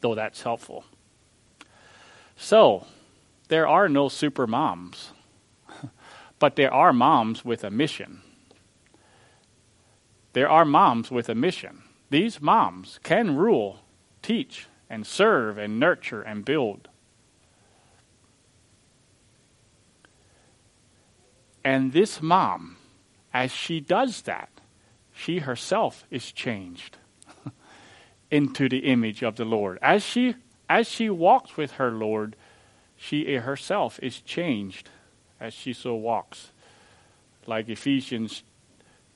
[0.00, 0.84] though that's helpful.
[2.36, 2.86] So,
[3.48, 5.12] there are no super moms,
[6.38, 8.22] but there are moms with a mission.
[10.32, 11.82] There are moms with a mission.
[12.10, 13.80] These moms can rule,
[14.22, 16.88] teach, and serve, and nurture, and build.
[21.64, 22.76] And this mom
[23.36, 24.48] as she does that,
[25.12, 26.96] she herself is changed
[28.30, 29.78] into the image of the Lord.
[29.82, 30.36] As she
[30.70, 32.34] as she walks with her Lord,
[32.96, 34.88] she herself is changed
[35.40, 36.50] as she so walks.
[37.46, 38.42] Like Ephesians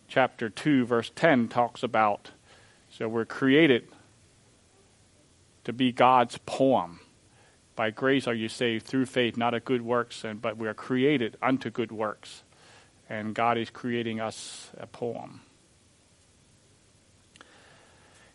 [0.08, 2.30] chapter 2 verse 10 talks about
[2.90, 3.86] so we're created
[5.64, 7.00] to be God's poem,
[7.76, 10.74] By grace are you saved through faith, not of good works, and, but we are
[10.74, 12.42] created unto good works.
[13.08, 15.40] And God is creating us a poem.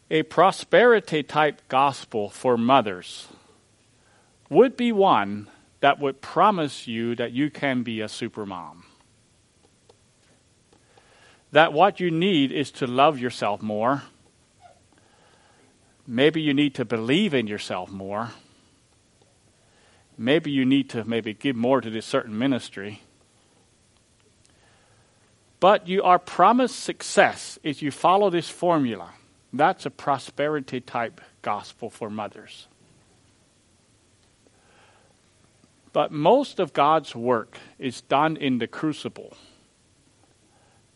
[0.09, 3.27] A prosperity type gospel for mothers
[4.49, 5.47] would be one
[5.85, 8.77] that would promise you that you can be a supermom.
[11.51, 14.01] That what you need is to love yourself more.
[16.07, 18.31] Maybe you need to believe in yourself more.
[20.17, 23.03] Maybe you need to maybe give more to this certain ministry.
[25.59, 29.11] But you are promised success if you follow this formula.
[29.53, 32.65] That's a prosperity type gospel for mothers.
[35.95, 39.37] But most of God's work is done in the crucible,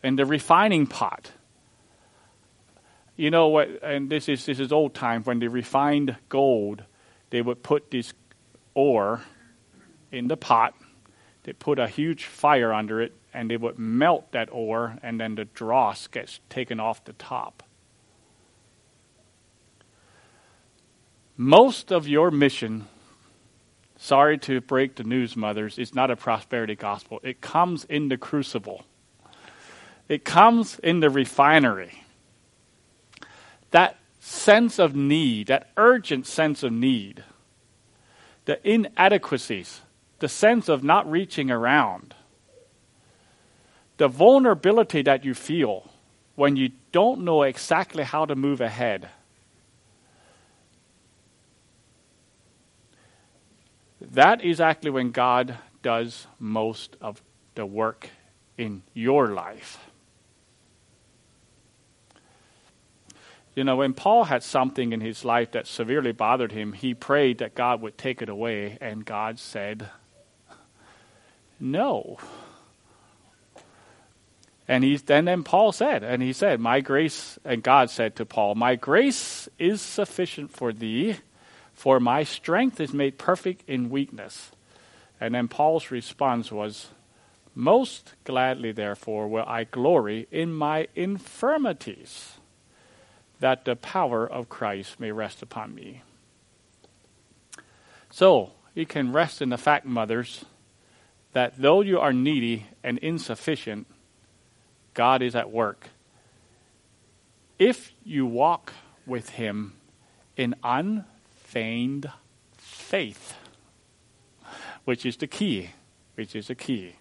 [0.04, 1.32] in the refining pot.
[3.16, 3.82] You know what?
[3.82, 6.84] And this is this is old time when they refined gold,
[7.30, 8.12] they would put this
[8.74, 9.22] ore
[10.12, 10.74] in the pot.
[11.44, 15.34] They put a huge fire under it, and they would melt that ore, and then
[15.34, 17.62] the dross gets taken off the top.
[21.38, 22.86] Most of your mission,
[24.00, 27.20] sorry to break the news, mothers, it's not a prosperity gospel.
[27.22, 28.84] It comes in the crucible,
[30.08, 32.02] it comes in the refinery.
[33.70, 37.22] That sense of need, that urgent sense of need,
[38.46, 39.82] the inadequacies,
[40.18, 42.14] the sense of not reaching around,
[43.98, 45.88] the vulnerability that you feel
[46.34, 49.10] when you don't know exactly how to move ahead
[54.10, 57.22] That is actually when God does most of
[57.54, 58.08] the work
[58.58, 59.78] in your life.
[63.54, 67.38] You know, when Paul had something in his life that severely bothered him, he prayed
[67.38, 69.88] that God would take it away, and God said,
[71.58, 72.18] No.
[74.68, 78.24] And he's, and then Paul said, and he said, My grace, and God said to
[78.24, 81.16] Paul, My grace is sufficient for thee,
[81.80, 84.50] for my strength is made perfect in weakness.
[85.18, 86.88] And then Paul's response was,
[87.54, 92.32] Most gladly, therefore, will I glory in my infirmities,
[93.38, 96.02] that the power of Christ may rest upon me.
[98.10, 100.44] So, you can rest in the fact, mothers,
[101.32, 103.86] that though you are needy and insufficient,
[104.92, 105.88] God is at work.
[107.58, 108.74] If you walk
[109.06, 109.72] with Him
[110.36, 111.06] in un
[111.50, 112.08] feigned
[112.56, 113.34] faith,
[114.84, 115.70] which is the key,
[116.14, 116.94] which is the key.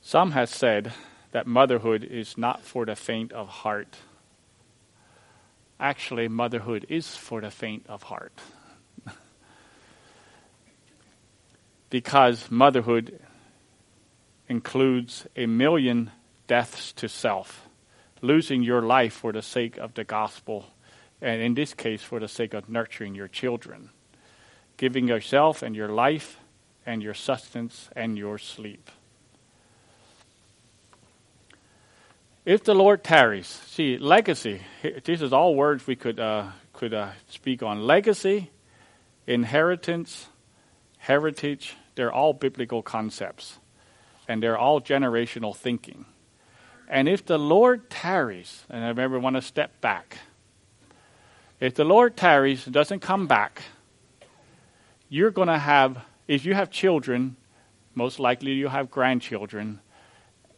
[0.00, 0.94] Some have said
[1.32, 3.98] that motherhood is not for the faint of heart.
[5.78, 8.40] Actually, motherhood is for the faint of heart.
[11.94, 13.20] Because motherhood
[14.48, 16.10] includes a million
[16.48, 17.68] deaths to self,
[18.20, 20.66] losing your life for the sake of the gospel,
[21.22, 23.90] and in this case, for the sake of nurturing your children,
[24.76, 26.40] giving yourself and your life
[26.84, 28.90] and your sustenance and your sleep.
[32.44, 34.62] If the Lord tarries, see legacy.
[35.04, 38.50] This is all words we could uh, could uh, speak on: legacy,
[39.28, 40.26] inheritance,
[40.98, 43.58] heritage, they're all biblical concepts,
[44.28, 46.06] and they're all generational thinking.
[46.88, 50.18] And if the Lord tarries, and I remember want to step back,
[51.60, 53.62] if the Lord tarries and doesn't come back,
[55.08, 57.36] you're going to have, if you have children,
[57.94, 59.80] most likely you'll have grandchildren,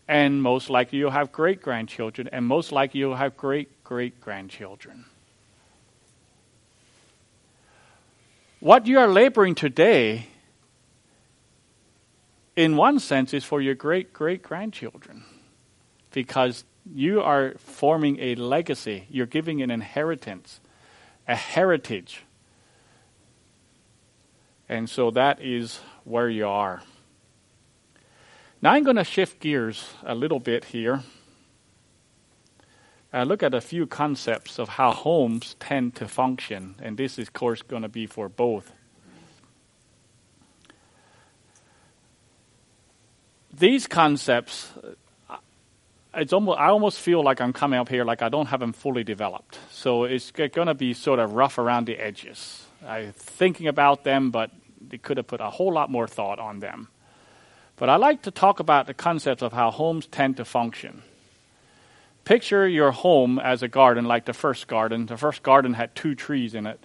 [0.09, 5.05] and most likely you'll have great grandchildren, and most likely you'll have great great grandchildren.
[8.59, 10.27] What you are laboring today
[12.57, 15.25] in one sense, is for your great great grandchildren
[16.11, 19.07] because you are forming a legacy.
[19.11, 20.61] You're giving an inheritance,
[21.29, 22.23] a heritage.
[24.69, 26.83] And so that is where you are.
[28.63, 31.03] Now I'm going to shift gears a little bit here.
[33.13, 37.29] I look at a few concepts of how homes tend to function, and this is,
[37.29, 38.73] of course, going to be for both
[43.59, 44.71] these concepts,
[45.31, 45.37] uh,
[46.15, 48.73] it's almost, I almost feel like I'm coming up here like I don't have them
[48.73, 49.59] fully developed.
[49.71, 52.65] So it's going to be sort of rough around the edges.
[52.87, 54.51] I'm thinking about them, but
[54.81, 56.89] they could have put a whole lot more thought on them.
[57.77, 61.03] But I like to talk about the concepts of how homes tend to function.
[62.25, 65.07] Picture your home as a garden, like the first garden.
[65.07, 66.83] The first garden had two trees in it.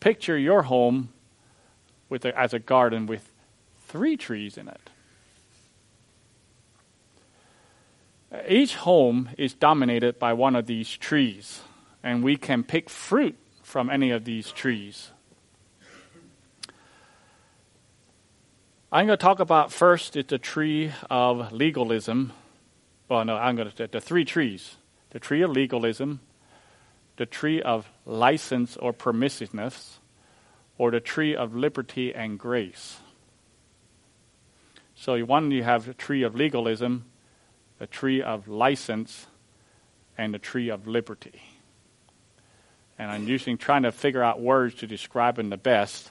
[0.00, 1.10] Picture your home
[2.08, 3.28] with a, as a garden with
[3.88, 4.90] three trees in it.
[8.48, 11.60] Each home is dominated by one of these trees,
[12.02, 15.10] and we can pick fruit from any of these trees.
[18.92, 22.32] I'm going to talk about first the tree of legalism.
[23.08, 24.76] Well, no, I'm going to the three trees:
[25.10, 26.20] the tree of legalism,
[27.16, 29.98] the tree of license or permissiveness,
[30.78, 32.98] or the tree of liberty and grace.
[34.94, 37.04] So, one you have the tree of legalism,
[37.78, 39.26] the tree of license,
[40.18, 41.42] and the tree of liberty.
[42.98, 46.10] And I'm using trying to figure out words to describe them the best.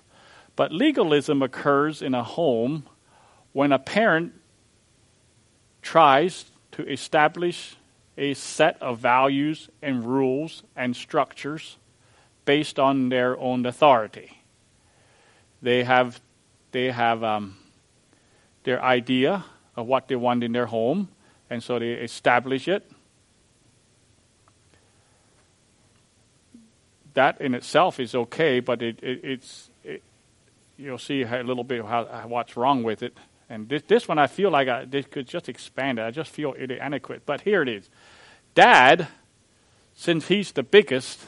[0.55, 2.83] But legalism occurs in a home
[3.53, 4.33] when a parent
[5.81, 7.75] tries to establish
[8.17, 11.77] a set of values and rules and structures
[12.45, 14.37] based on their own authority.
[15.61, 16.21] They have,
[16.71, 17.57] they have um,
[18.63, 19.43] their idea
[19.75, 21.09] of what they want in their home,
[21.49, 22.89] and so they establish it.
[27.13, 30.03] That in itself is okay, but it, it, it's it,
[30.77, 33.17] you'll see a little bit how, what's wrong with it.
[33.49, 36.03] And this, this one, I feel like I this could just expand it.
[36.03, 37.25] I just feel inadequate.
[37.25, 37.89] But here it is.
[38.53, 39.07] Dad,
[39.93, 41.19] since he's the biggest,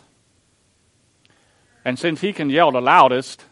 [1.86, 3.46] and since he can yell the loudest,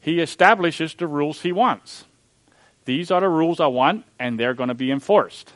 [0.00, 2.04] he establishes the rules he wants.
[2.90, 5.52] These are the rules I want, and they're going to be enforced.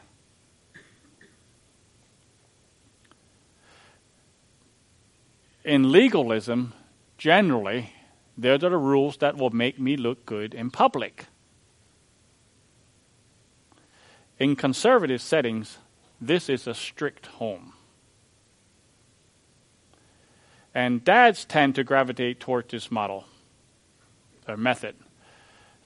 [5.65, 6.75] In legalism,
[7.19, 7.93] generally,
[8.39, 11.27] they're the rules that will make me look good in public.
[14.39, 15.79] In conservative settings,
[16.21, 17.73] this is a strict home.
[20.73, 23.25] And dads tend to gravitate toward this model
[24.47, 24.95] or method.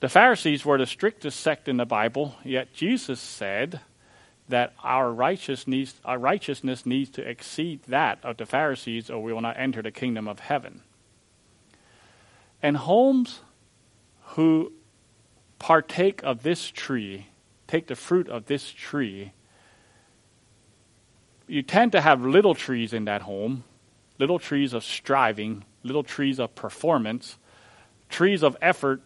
[0.00, 3.80] The Pharisees were the strictest sect in the Bible, yet Jesus said
[4.48, 9.58] that our, our righteousness needs to exceed that of the Pharisees, or we will not
[9.58, 10.82] enter the kingdom of heaven.
[12.62, 13.40] And homes
[14.22, 14.72] who
[15.58, 17.26] partake of this tree,
[17.66, 19.32] take the fruit of this tree,
[21.48, 23.64] you tend to have little trees in that home,
[24.18, 27.36] little trees of striving, little trees of performance,
[28.08, 29.02] trees of effort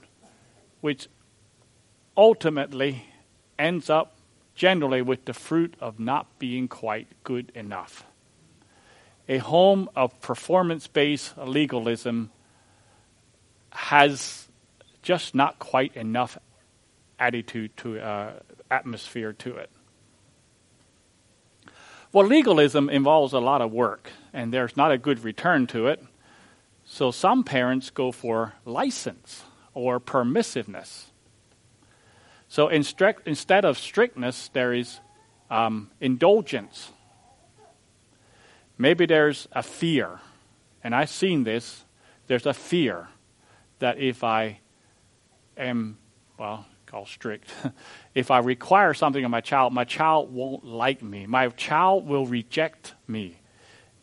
[0.83, 1.09] which
[2.17, 3.07] ultimately
[3.59, 4.17] ends up
[4.55, 8.05] generally with the fruit of not being quite good enough.
[9.29, 12.31] A home of performance based legalism
[13.71, 14.49] has
[15.01, 16.37] just not quite enough
[17.19, 18.33] attitude to uh,
[18.71, 19.71] atmosphere to it.
[22.13, 26.03] Well, legalism involves a lot of work, and there's not a good return to it.
[26.85, 29.45] So some parents go for license
[29.75, 31.07] or permissiveness.
[32.49, 35.01] So instead of strictness, there is
[35.51, 36.91] um, indulgence.
[38.77, 40.21] Maybe there's a fear,
[40.85, 41.85] and I've seen this.
[42.27, 43.09] There's a fear
[43.79, 44.61] that if I
[45.57, 45.99] am,
[46.39, 47.51] well, called strict,
[48.15, 51.27] if I require something of my child, my child won't like me.
[51.27, 53.39] My child will reject me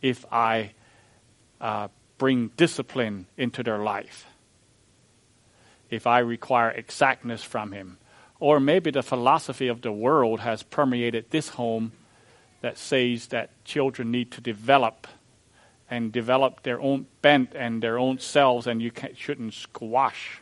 [0.02, 0.72] if I
[1.60, 1.86] uh,
[2.18, 4.26] bring discipline into their life
[5.90, 7.98] if I require exactness from him.
[8.38, 11.92] Or maybe the philosophy of the world has permeated this home
[12.62, 15.06] that says that children need to develop
[15.90, 20.40] and develop their own bent and their own selves, and you shouldn't squash.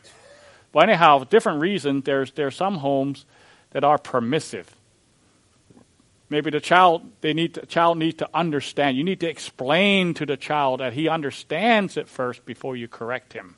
[0.71, 2.01] But anyhow, different reason.
[2.01, 3.25] There's there are some homes
[3.71, 4.75] that are permissive.
[6.29, 8.95] Maybe the child they need the child needs to understand.
[8.97, 13.33] You need to explain to the child that he understands it first before you correct
[13.33, 13.55] him.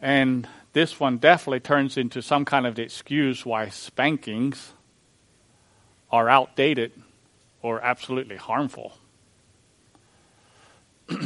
[0.00, 4.72] And this one definitely turns into some kind of excuse why spankings
[6.10, 6.92] are outdated
[7.62, 8.98] or absolutely harmful.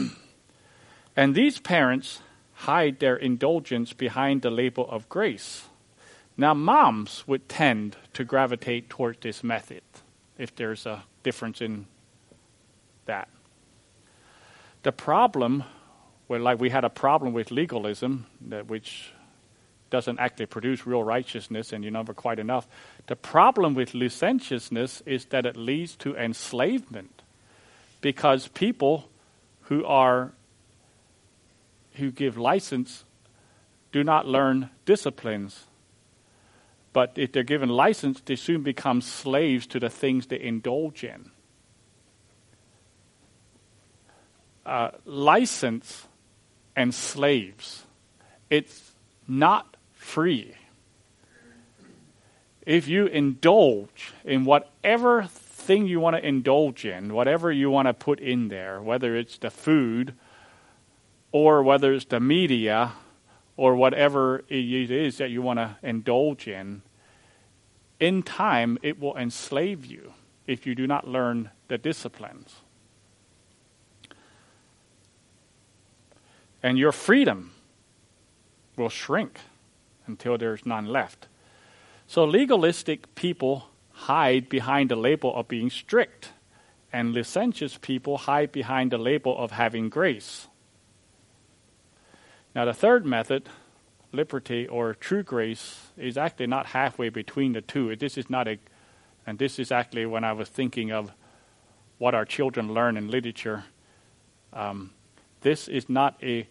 [1.16, 2.20] and these parents
[2.54, 5.64] hide their indulgence behind the label of grace.
[6.36, 9.82] Now, moms would tend to gravitate toward this method
[10.36, 11.86] if there's a difference in
[13.06, 13.28] that.
[14.82, 15.64] The problem
[16.26, 19.12] where like we had a problem with legalism that which
[19.90, 22.66] doesn't actually produce real righteousness and you're never quite enough.
[23.06, 27.22] The problem with licentiousness is that it leads to enslavement
[28.00, 29.08] because people
[29.62, 30.32] who are
[31.94, 33.04] who give license
[33.92, 35.66] do not learn disciplines,
[36.92, 41.30] but if they're given license, they soon become slaves to the things they indulge in.
[44.66, 46.08] Uh, license
[46.76, 47.84] and slaves,
[48.50, 48.92] it's
[49.26, 50.54] not free.
[52.66, 57.94] If you indulge in whatever thing you want to indulge in, whatever you want to
[57.94, 60.14] put in there, whether it's the food
[61.32, 62.92] or whether it's the media
[63.56, 66.82] or whatever it is that you want to indulge in,
[68.00, 70.12] in time it will enslave you
[70.46, 72.56] if you do not learn the disciplines.
[76.64, 77.52] And your freedom
[78.74, 79.38] will shrink
[80.06, 81.28] until there's none left.
[82.06, 86.30] So legalistic people hide behind the label of being strict,
[86.90, 90.48] and licentious people hide behind the label of having grace.
[92.54, 93.50] Now, the third method,
[94.10, 97.94] liberty or true grace, is actually not halfway between the two.
[97.94, 98.58] This is not a,
[99.26, 101.12] and this is actually when I was thinking of
[101.98, 103.64] what our children learn in literature.
[104.54, 104.92] Um,
[105.42, 106.48] this is not a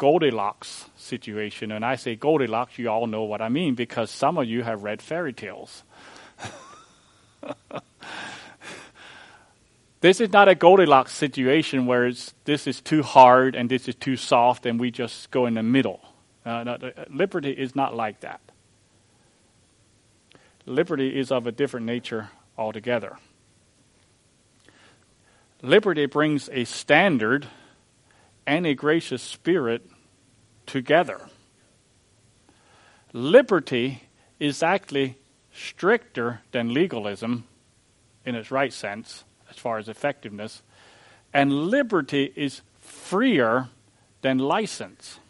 [0.00, 1.70] Goldilocks situation.
[1.70, 4.82] And I say Goldilocks, you all know what I mean because some of you have
[4.82, 5.82] read fairy tales.
[10.00, 12.10] this is not a Goldilocks situation where
[12.46, 15.62] this is too hard and this is too soft and we just go in the
[15.62, 16.00] middle.
[16.46, 16.78] Uh, no,
[17.10, 18.40] liberty is not like that.
[20.64, 23.18] Liberty is of a different nature altogether.
[25.60, 27.48] Liberty brings a standard
[28.50, 29.88] and a gracious spirit
[30.66, 31.20] together.
[33.12, 34.02] Liberty
[34.40, 35.16] is actually
[35.52, 37.44] stricter than legalism
[38.26, 40.62] in its right sense, as far as effectiveness,
[41.32, 43.68] and liberty is freer
[44.20, 45.20] than license.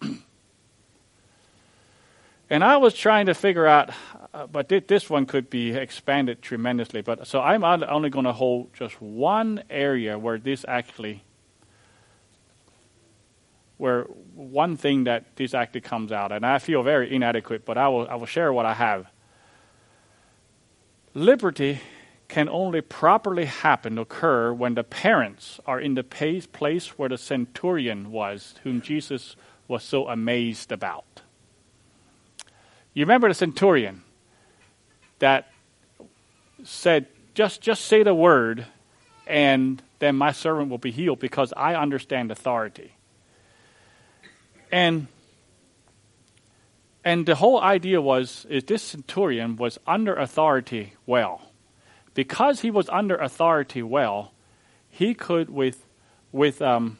[2.48, 3.90] and I was trying to figure out,
[4.32, 7.02] uh, but th- this one could be expanded tremendously.
[7.02, 11.24] But so I'm only going to hold just one area where this actually
[13.76, 14.04] where
[14.34, 18.08] one thing that this actually comes out, and I feel very inadequate, but I will,
[18.08, 19.06] I will share what I have.
[21.12, 21.80] Liberty
[22.28, 28.10] can only properly happen, occur, when the parents are in the place where the centurion
[28.10, 29.36] was, whom Jesus
[29.68, 31.22] was so amazed about.
[32.92, 34.02] You remember the centurion
[35.18, 35.48] that
[36.62, 38.66] said, just, just say the word,
[39.26, 42.93] and then my servant will be healed because I understand authority.
[44.74, 45.06] And
[47.04, 51.52] and the whole idea was is this centurion was under authority well.
[52.12, 54.32] Because he was under authority well,
[54.90, 55.86] he could with
[56.32, 56.98] with um,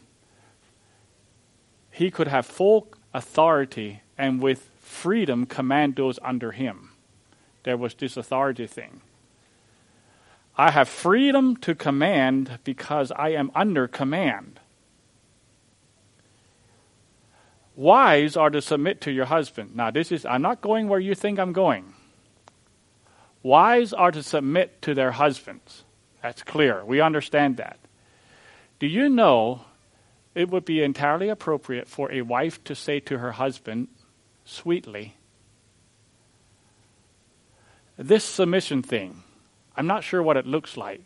[1.91, 6.91] he could have full authority and with freedom command those under him.
[7.65, 9.01] There was this authority thing.
[10.57, 14.61] I have freedom to command because I am under command.
[17.77, 19.75] Wives are to submit to your husband.
[19.75, 21.95] Now, this is, I'm not going where you think I'm going.
[23.43, 25.85] Wives are to submit to their husbands.
[26.23, 26.85] That's clear.
[26.85, 27.79] We understand that.
[28.79, 29.63] Do you know
[30.35, 33.89] it would be entirely appropriate for a wife to say to her husband,
[34.45, 35.17] sweetly,
[37.97, 39.23] this submission thing,
[39.77, 41.03] I'm not sure what it looks like.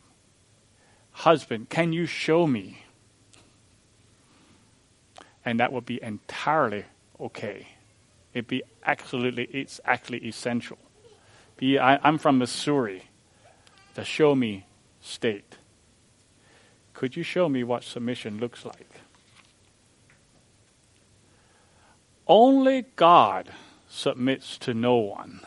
[1.13, 2.85] Husband, can you show me?
[5.49, 6.85] And that would be entirely
[7.19, 7.69] okay.
[8.35, 10.77] It'd be absolutely, it's actually essential.
[11.57, 13.05] Be, I, I'm from Missouri,
[13.95, 14.67] the show me
[15.01, 15.57] state.
[16.93, 18.91] Could you show me what submission looks like?
[22.27, 23.49] Only God
[23.89, 25.41] submits to no one.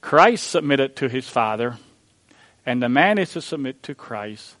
[0.00, 1.76] Christ submitted to his Father,
[2.66, 4.56] and the man is to submit to Christ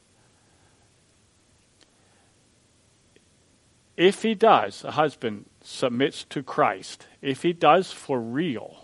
[4.00, 8.82] If he does, a husband submits to Christ, if he does for real,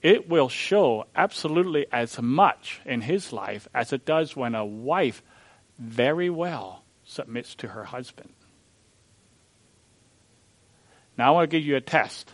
[0.00, 5.24] it will show absolutely as much in his life as it does when a wife
[5.76, 8.32] very well submits to her husband.
[11.16, 12.30] Now I want to give you a test.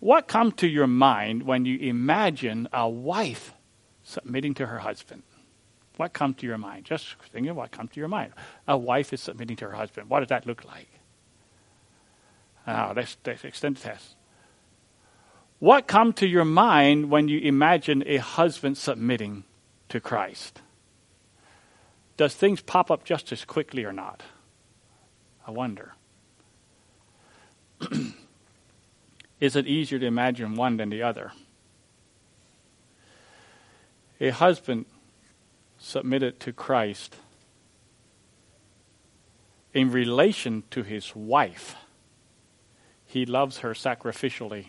[0.00, 3.54] What comes to your mind when you imagine a wife
[4.02, 5.22] submitting to her husband?
[5.98, 6.84] What comes to your mind?
[6.84, 8.32] Just thinking what comes to your mind.
[8.68, 10.08] A wife is submitting to her husband.
[10.08, 10.86] What does that look like?
[12.68, 14.14] Now, let's, let's extend the test.
[15.58, 19.42] What comes to your mind when you imagine a husband submitting
[19.88, 20.62] to Christ?
[22.16, 24.22] Does things pop up just as quickly or not?
[25.48, 25.94] I wonder.
[29.40, 31.32] is it easier to imagine one than the other?
[34.20, 34.86] A husband
[35.78, 37.16] submitted to Christ
[39.72, 41.76] in relation to his wife.
[43.06, 44.66] He loves her sacrificially.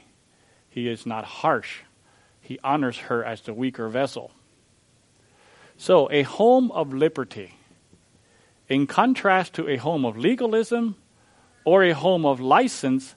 [0.70, 1.80] He is not harsh.
[2.42, 4.32] He honors her as the weaker vessel.
[5.78, 7.56] So, a home of liberty,
[8.68, 10.96] in contrast to a home of legalism
[11.64, 13.16] or a home of license,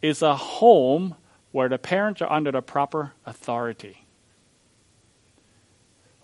[0.00, 1.16] is a home
[1.52, 4.01] where the parents are under the proper authority.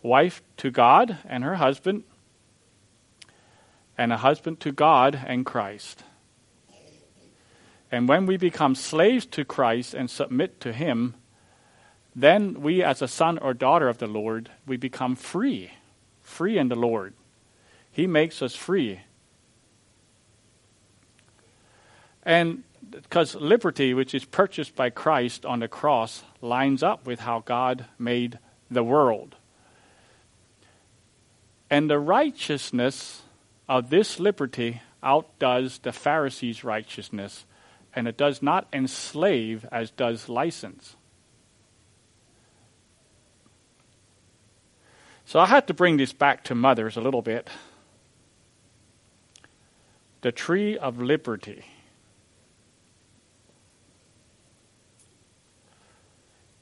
[0.03, 2.05] Wife to God and her husband,
[3.97, 6.05] and a husband to God and Christ.
[7.91, 11.15] And when we become slaves to Christ and submit to Him,
[12.15, 15.71] then we, as a son or daughter of the Lord, we become free,
[16.21, 17.15] free in the Lord.
[17.91, 19.01] He makes us free.
[22.23, 27.41] And because liberty, which is purchased by Christ on the cross, lines up with how
[27.41, 28.39] God made
[28.71, 29.37] the world.
[31.71, 33.23] And the righteousness
[33.69, 37.45] of this liberty outdoes the Pharisees' righteousness,
[37.95, 40.97] and it does not enslave as does license.
[45.25, 47.51] So I had to bring this back to mothers a little bit.
[50.23, 51.65] The tree of liberty.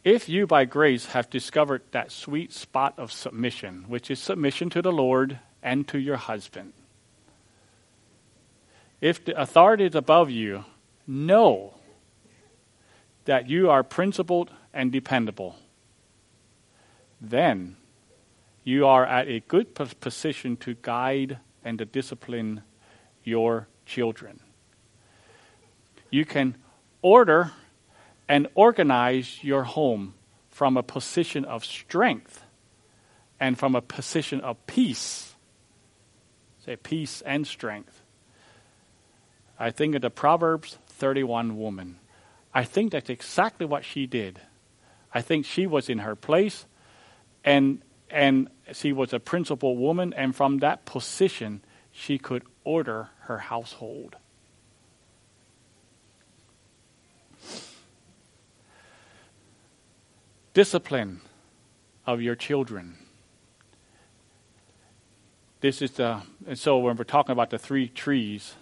[0.07, 4.81] If you by grace have discovered that sweet spot of submission, which is submission to
[4.81, 6.75] the Lord and to your husband,
[9.01, 10.65] if the authority is above you,
[11.09, 11.75] know
[13.25, 15.57] that you are principled and dependable.
[17.21, 17.77] Then
[18.63, 22.63] you are at a good position to guide and to discipline
[23.25, 24.39] your children.
[26.13, 26.55] You can
[27.03, 27.51] order
[28.29, 30.15] and organize your home
[30.49, 32.45] from a position of strength
[33.39, 35.35] and from a position of peace.
[36.65, 38.03] Say peace and strength.
[39.59, 41.99] I think of the Proverbs 31 woman.
[42.53, 44.41] I think that's exactly what she did.
[45.13, 46.67] I think she was in her place
[47.45, 51.61] and and she was a principal woman and from that position
[51.91, 54.17] she could order her household.
[60.57, 61.21] Discipline
[62.07, 62.97] of your children.
[65.61, 68.55] This is the and so when we're talking about the three trees,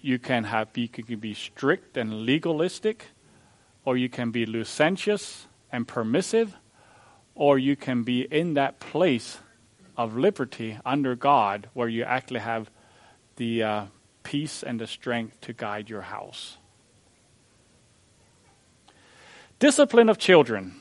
[0.00, 3.04] you can have you can be strict and legalistic,
[3.84, 6.56] or you can be licentious and permissive,
[7.36, 9.38] or you can be in that place
[9.96, 12.68] of liberty under God where you actually have
[13.36, 13.84] the uh,
[14.24, 16.56] peace and the strength to guide your house.
[19.60, 20.74] Discipline of children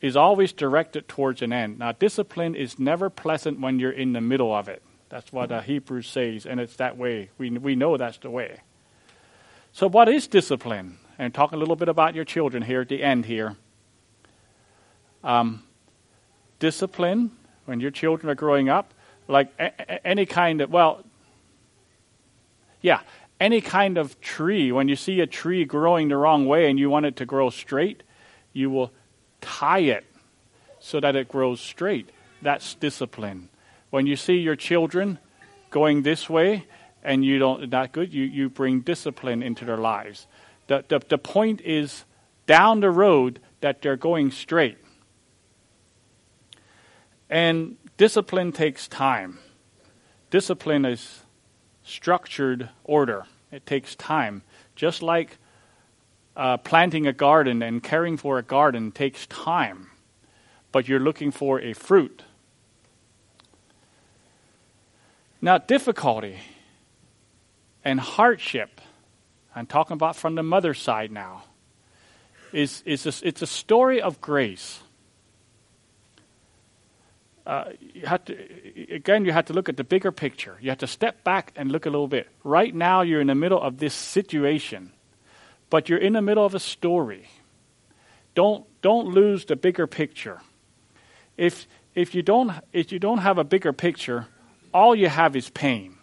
[0.00, 1.78] is always directed towards an end.
[1.78, 4.82] Now, discipline is never pleasant when you're in the middle of it.
[5.10, 7.28] That's what uh, Hebrews says, and it's that way.
[7.36, 8.60] We, we know that's the way.
[9.72, 10.98] So, what is discipline?
[11.18, 13.56] And talk a little bit about your children here at the end here.
[15.22, 15.62] Um,
[16.58, 17.32] discipline,
[17.66, 18.94] when your children are growing up,
[19.28, 21.04] like a- a- any kind of, well,
[22.80, 23.00] yeah,
[23.40, 26.90] any kind of tree, when you see a tree growing the wrong way and you
[26.90, 28.02] want it to grow straight,
[28.52, 28.92] you will
[29.40, 30.04] tie it
[30.78, 32.10] so that it grows straight.
[32.42, 33.48] That's discipline.
[33.88, 35.18] When you see your children
[35.70, 36.66] going this way
[37.02, 40.26] and you don't not good, you, you bring discipline into their lives.
[40.66, 42.04] The, the, the point is
[42.46, 44.78] down the road that they're going straight.
[47.30, 49.38] And discipline takes time.
[50.30, 51.19] Discipline is
[51.90, 53.24] structured order.
[53.52, 54.42] It takes time.
[54.76, 55.38] Just like
[56.36, 59.90] uh, planting a garden and caring for a garden takes time,
[60.72, 62.22] but you're looking for a fruit.
[65.42, 66.38] Now, difficulty
[67.84, 68.80] and hardship,
[69.54, 71.44] I'm talking about from the mother's side now,
[72.52, 74.80] is, is a, it's a story of grace.
[77.80, 80.56] You to, again, you have to look at the bigger picture.
[80.60, 82.28] You have to step back and look a little bit.
[82.44, 84.92] Right now, you're in the middle of this situation,
[85.68, 87.28] but you're in the middle of a story.
[88.36, 90.40] Don't, don't lose the bigger picture.
[91.36, 94.28] If, if, you don't, if you don't have a bigger picture,
[94.72, 95.96] all you have is pain.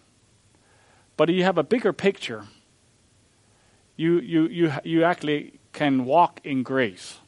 [1.16, 2.44] But if you have a bigger picture,
[3.96, 7.18] you, you, you, you actually can walk in grace.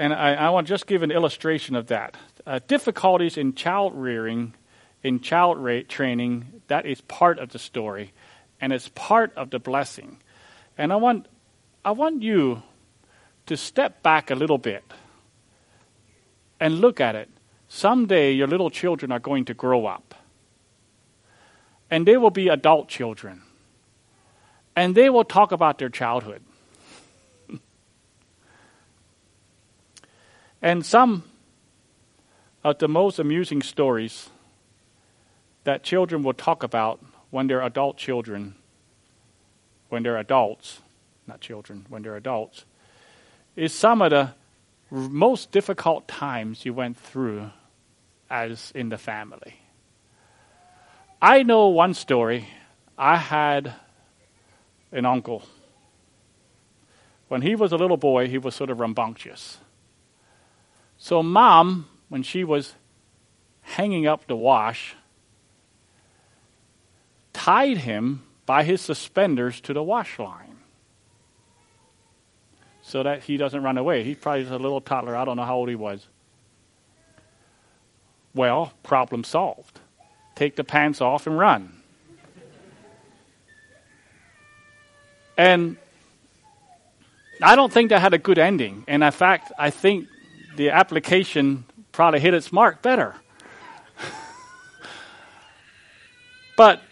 [0.00, 2.16] And I, I want to just give an illustration of that.
[2.46, 4.54] Uh, difficulties in child rearing
[5.02, 8.14] in child rate training, that is part of the story,
[8.62, 10.16] and it's part of the blessing.
[10.78, 11.26] And I want,
[11.84, 12.62] I want you
[13.44, 14.84] to step back a little bit
[16.58, 17.28] and look at it.
[17.68, 20.14] Someday your little children are going to grow up,
[21.90, 23.42] and they will be adult children,
[24.74, 26.40] and they will talk about their childhood.
[30.62, 31.24] And some
[32.62, 34.30] of the most amusing stories
[35.64, 37.00] that children will talk about
[37.30, 38.54] when they're adult children,
[39.88, 40.80] when they're adults,
[41.26, 42.64] not children, when they're adults,
[43.56, 44.34] is some of the
[44.90, 47.50] most difficult times you went through
[48.28, 49.60] as in the family.
[51.22, 52.48] I know one story.
[52.96, 53.74] I had
[54.92, 55.42] an uncle.
[57.28, 59.58] When he was a little boy, he was sort of rambunctious.
[61.02, 62.74] So, mom, when she was
[63.62, 64.94] hanging up the wash,
[67.32, 70.58] tied him by his suspenders to the wash line
[72.82, 74.04] so that he doesn't run away.
[74.04, 75.16] He's probably just a little toddler.
[75.16, 76.06] I don't know how old he was.
[78.34, 79.80] Well, problem solved.
[80.34, 81.72] Take the pants off and run.
[85.38, 85.78] And
[87.40, 88.84] I don't think that had a good ending.
[88.86, 90.08] And in fact, I think
[90.56, 93.14] the application probably hit its mark better.
[96.56, 96.82] but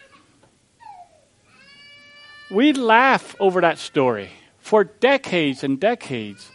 [2.49, 6.51] we laugh over that story for decades and decades.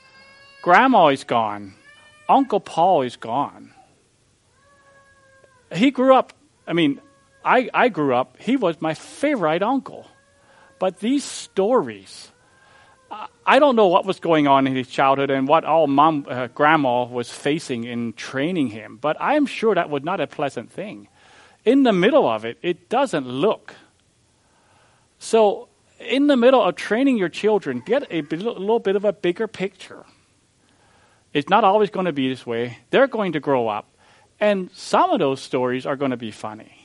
[0.63, 1.75] Grandma is gone.
[2.29, 3.73] Uncle Paul is gone.
[5.73, 6.33] He grew up,
[6.67, 7.01] I mean,
[7.45, 10.07] I, I grew up, he was my favorite uncle.
[10.79, 12.31] But these stories,
[13.47, 16.49] I don't know what was going on in his childhood and what all mom, uh,
[16.49, 20.73] grandma was facing in training him, but I am sure that was not a pleasant
[20.73, 21.09] thing.
[21.65, 23.75] In the middle of it, it doesn't look.
[25.19, 29.49] So in the middle of training your children, get a little bit of a bigger
[29.49, 30.05] picture.
[31.33, 32.79] It's not always going to be this way.
[32.91, 33.87] They're going to grow up,
[34.39, 36.81] and some of those stories are going to be funny.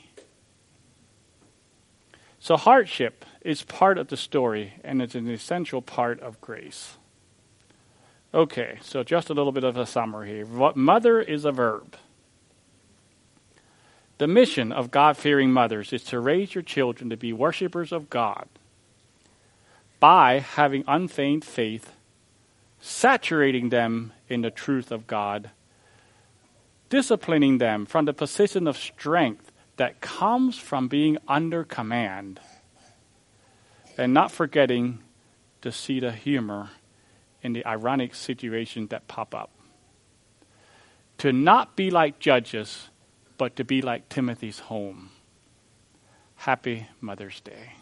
[2.40, 6.98] So, hardship is part of the story, and it's an essential part of grace.
[8.32, 10.46] Okay, so just a little bit of a summary here.
[10.76, 11.98] Mother is a verb.
[14.20, 18.10] The mission of God fearing mothers is to raise your children to be worshippers of
[18.10, 18.48] God
[20.00, 21.94] by having unfeigned faith,
[22.80, 25.50] saturating them in the truth of God,
[26.90, 32.40] disciplining them from the position of strength that comes from being under command,
[34.00, 35.00] and not forgetting
[35.62, 36.70] to see the humor
[37.42, 39.52] in the ironic situations that pop up.
[41.18, 42.90] To not be like judges,
[43.38, 45.10] but to be like Timothy's home.
[46.36, 47.74] Happy Mother's Day.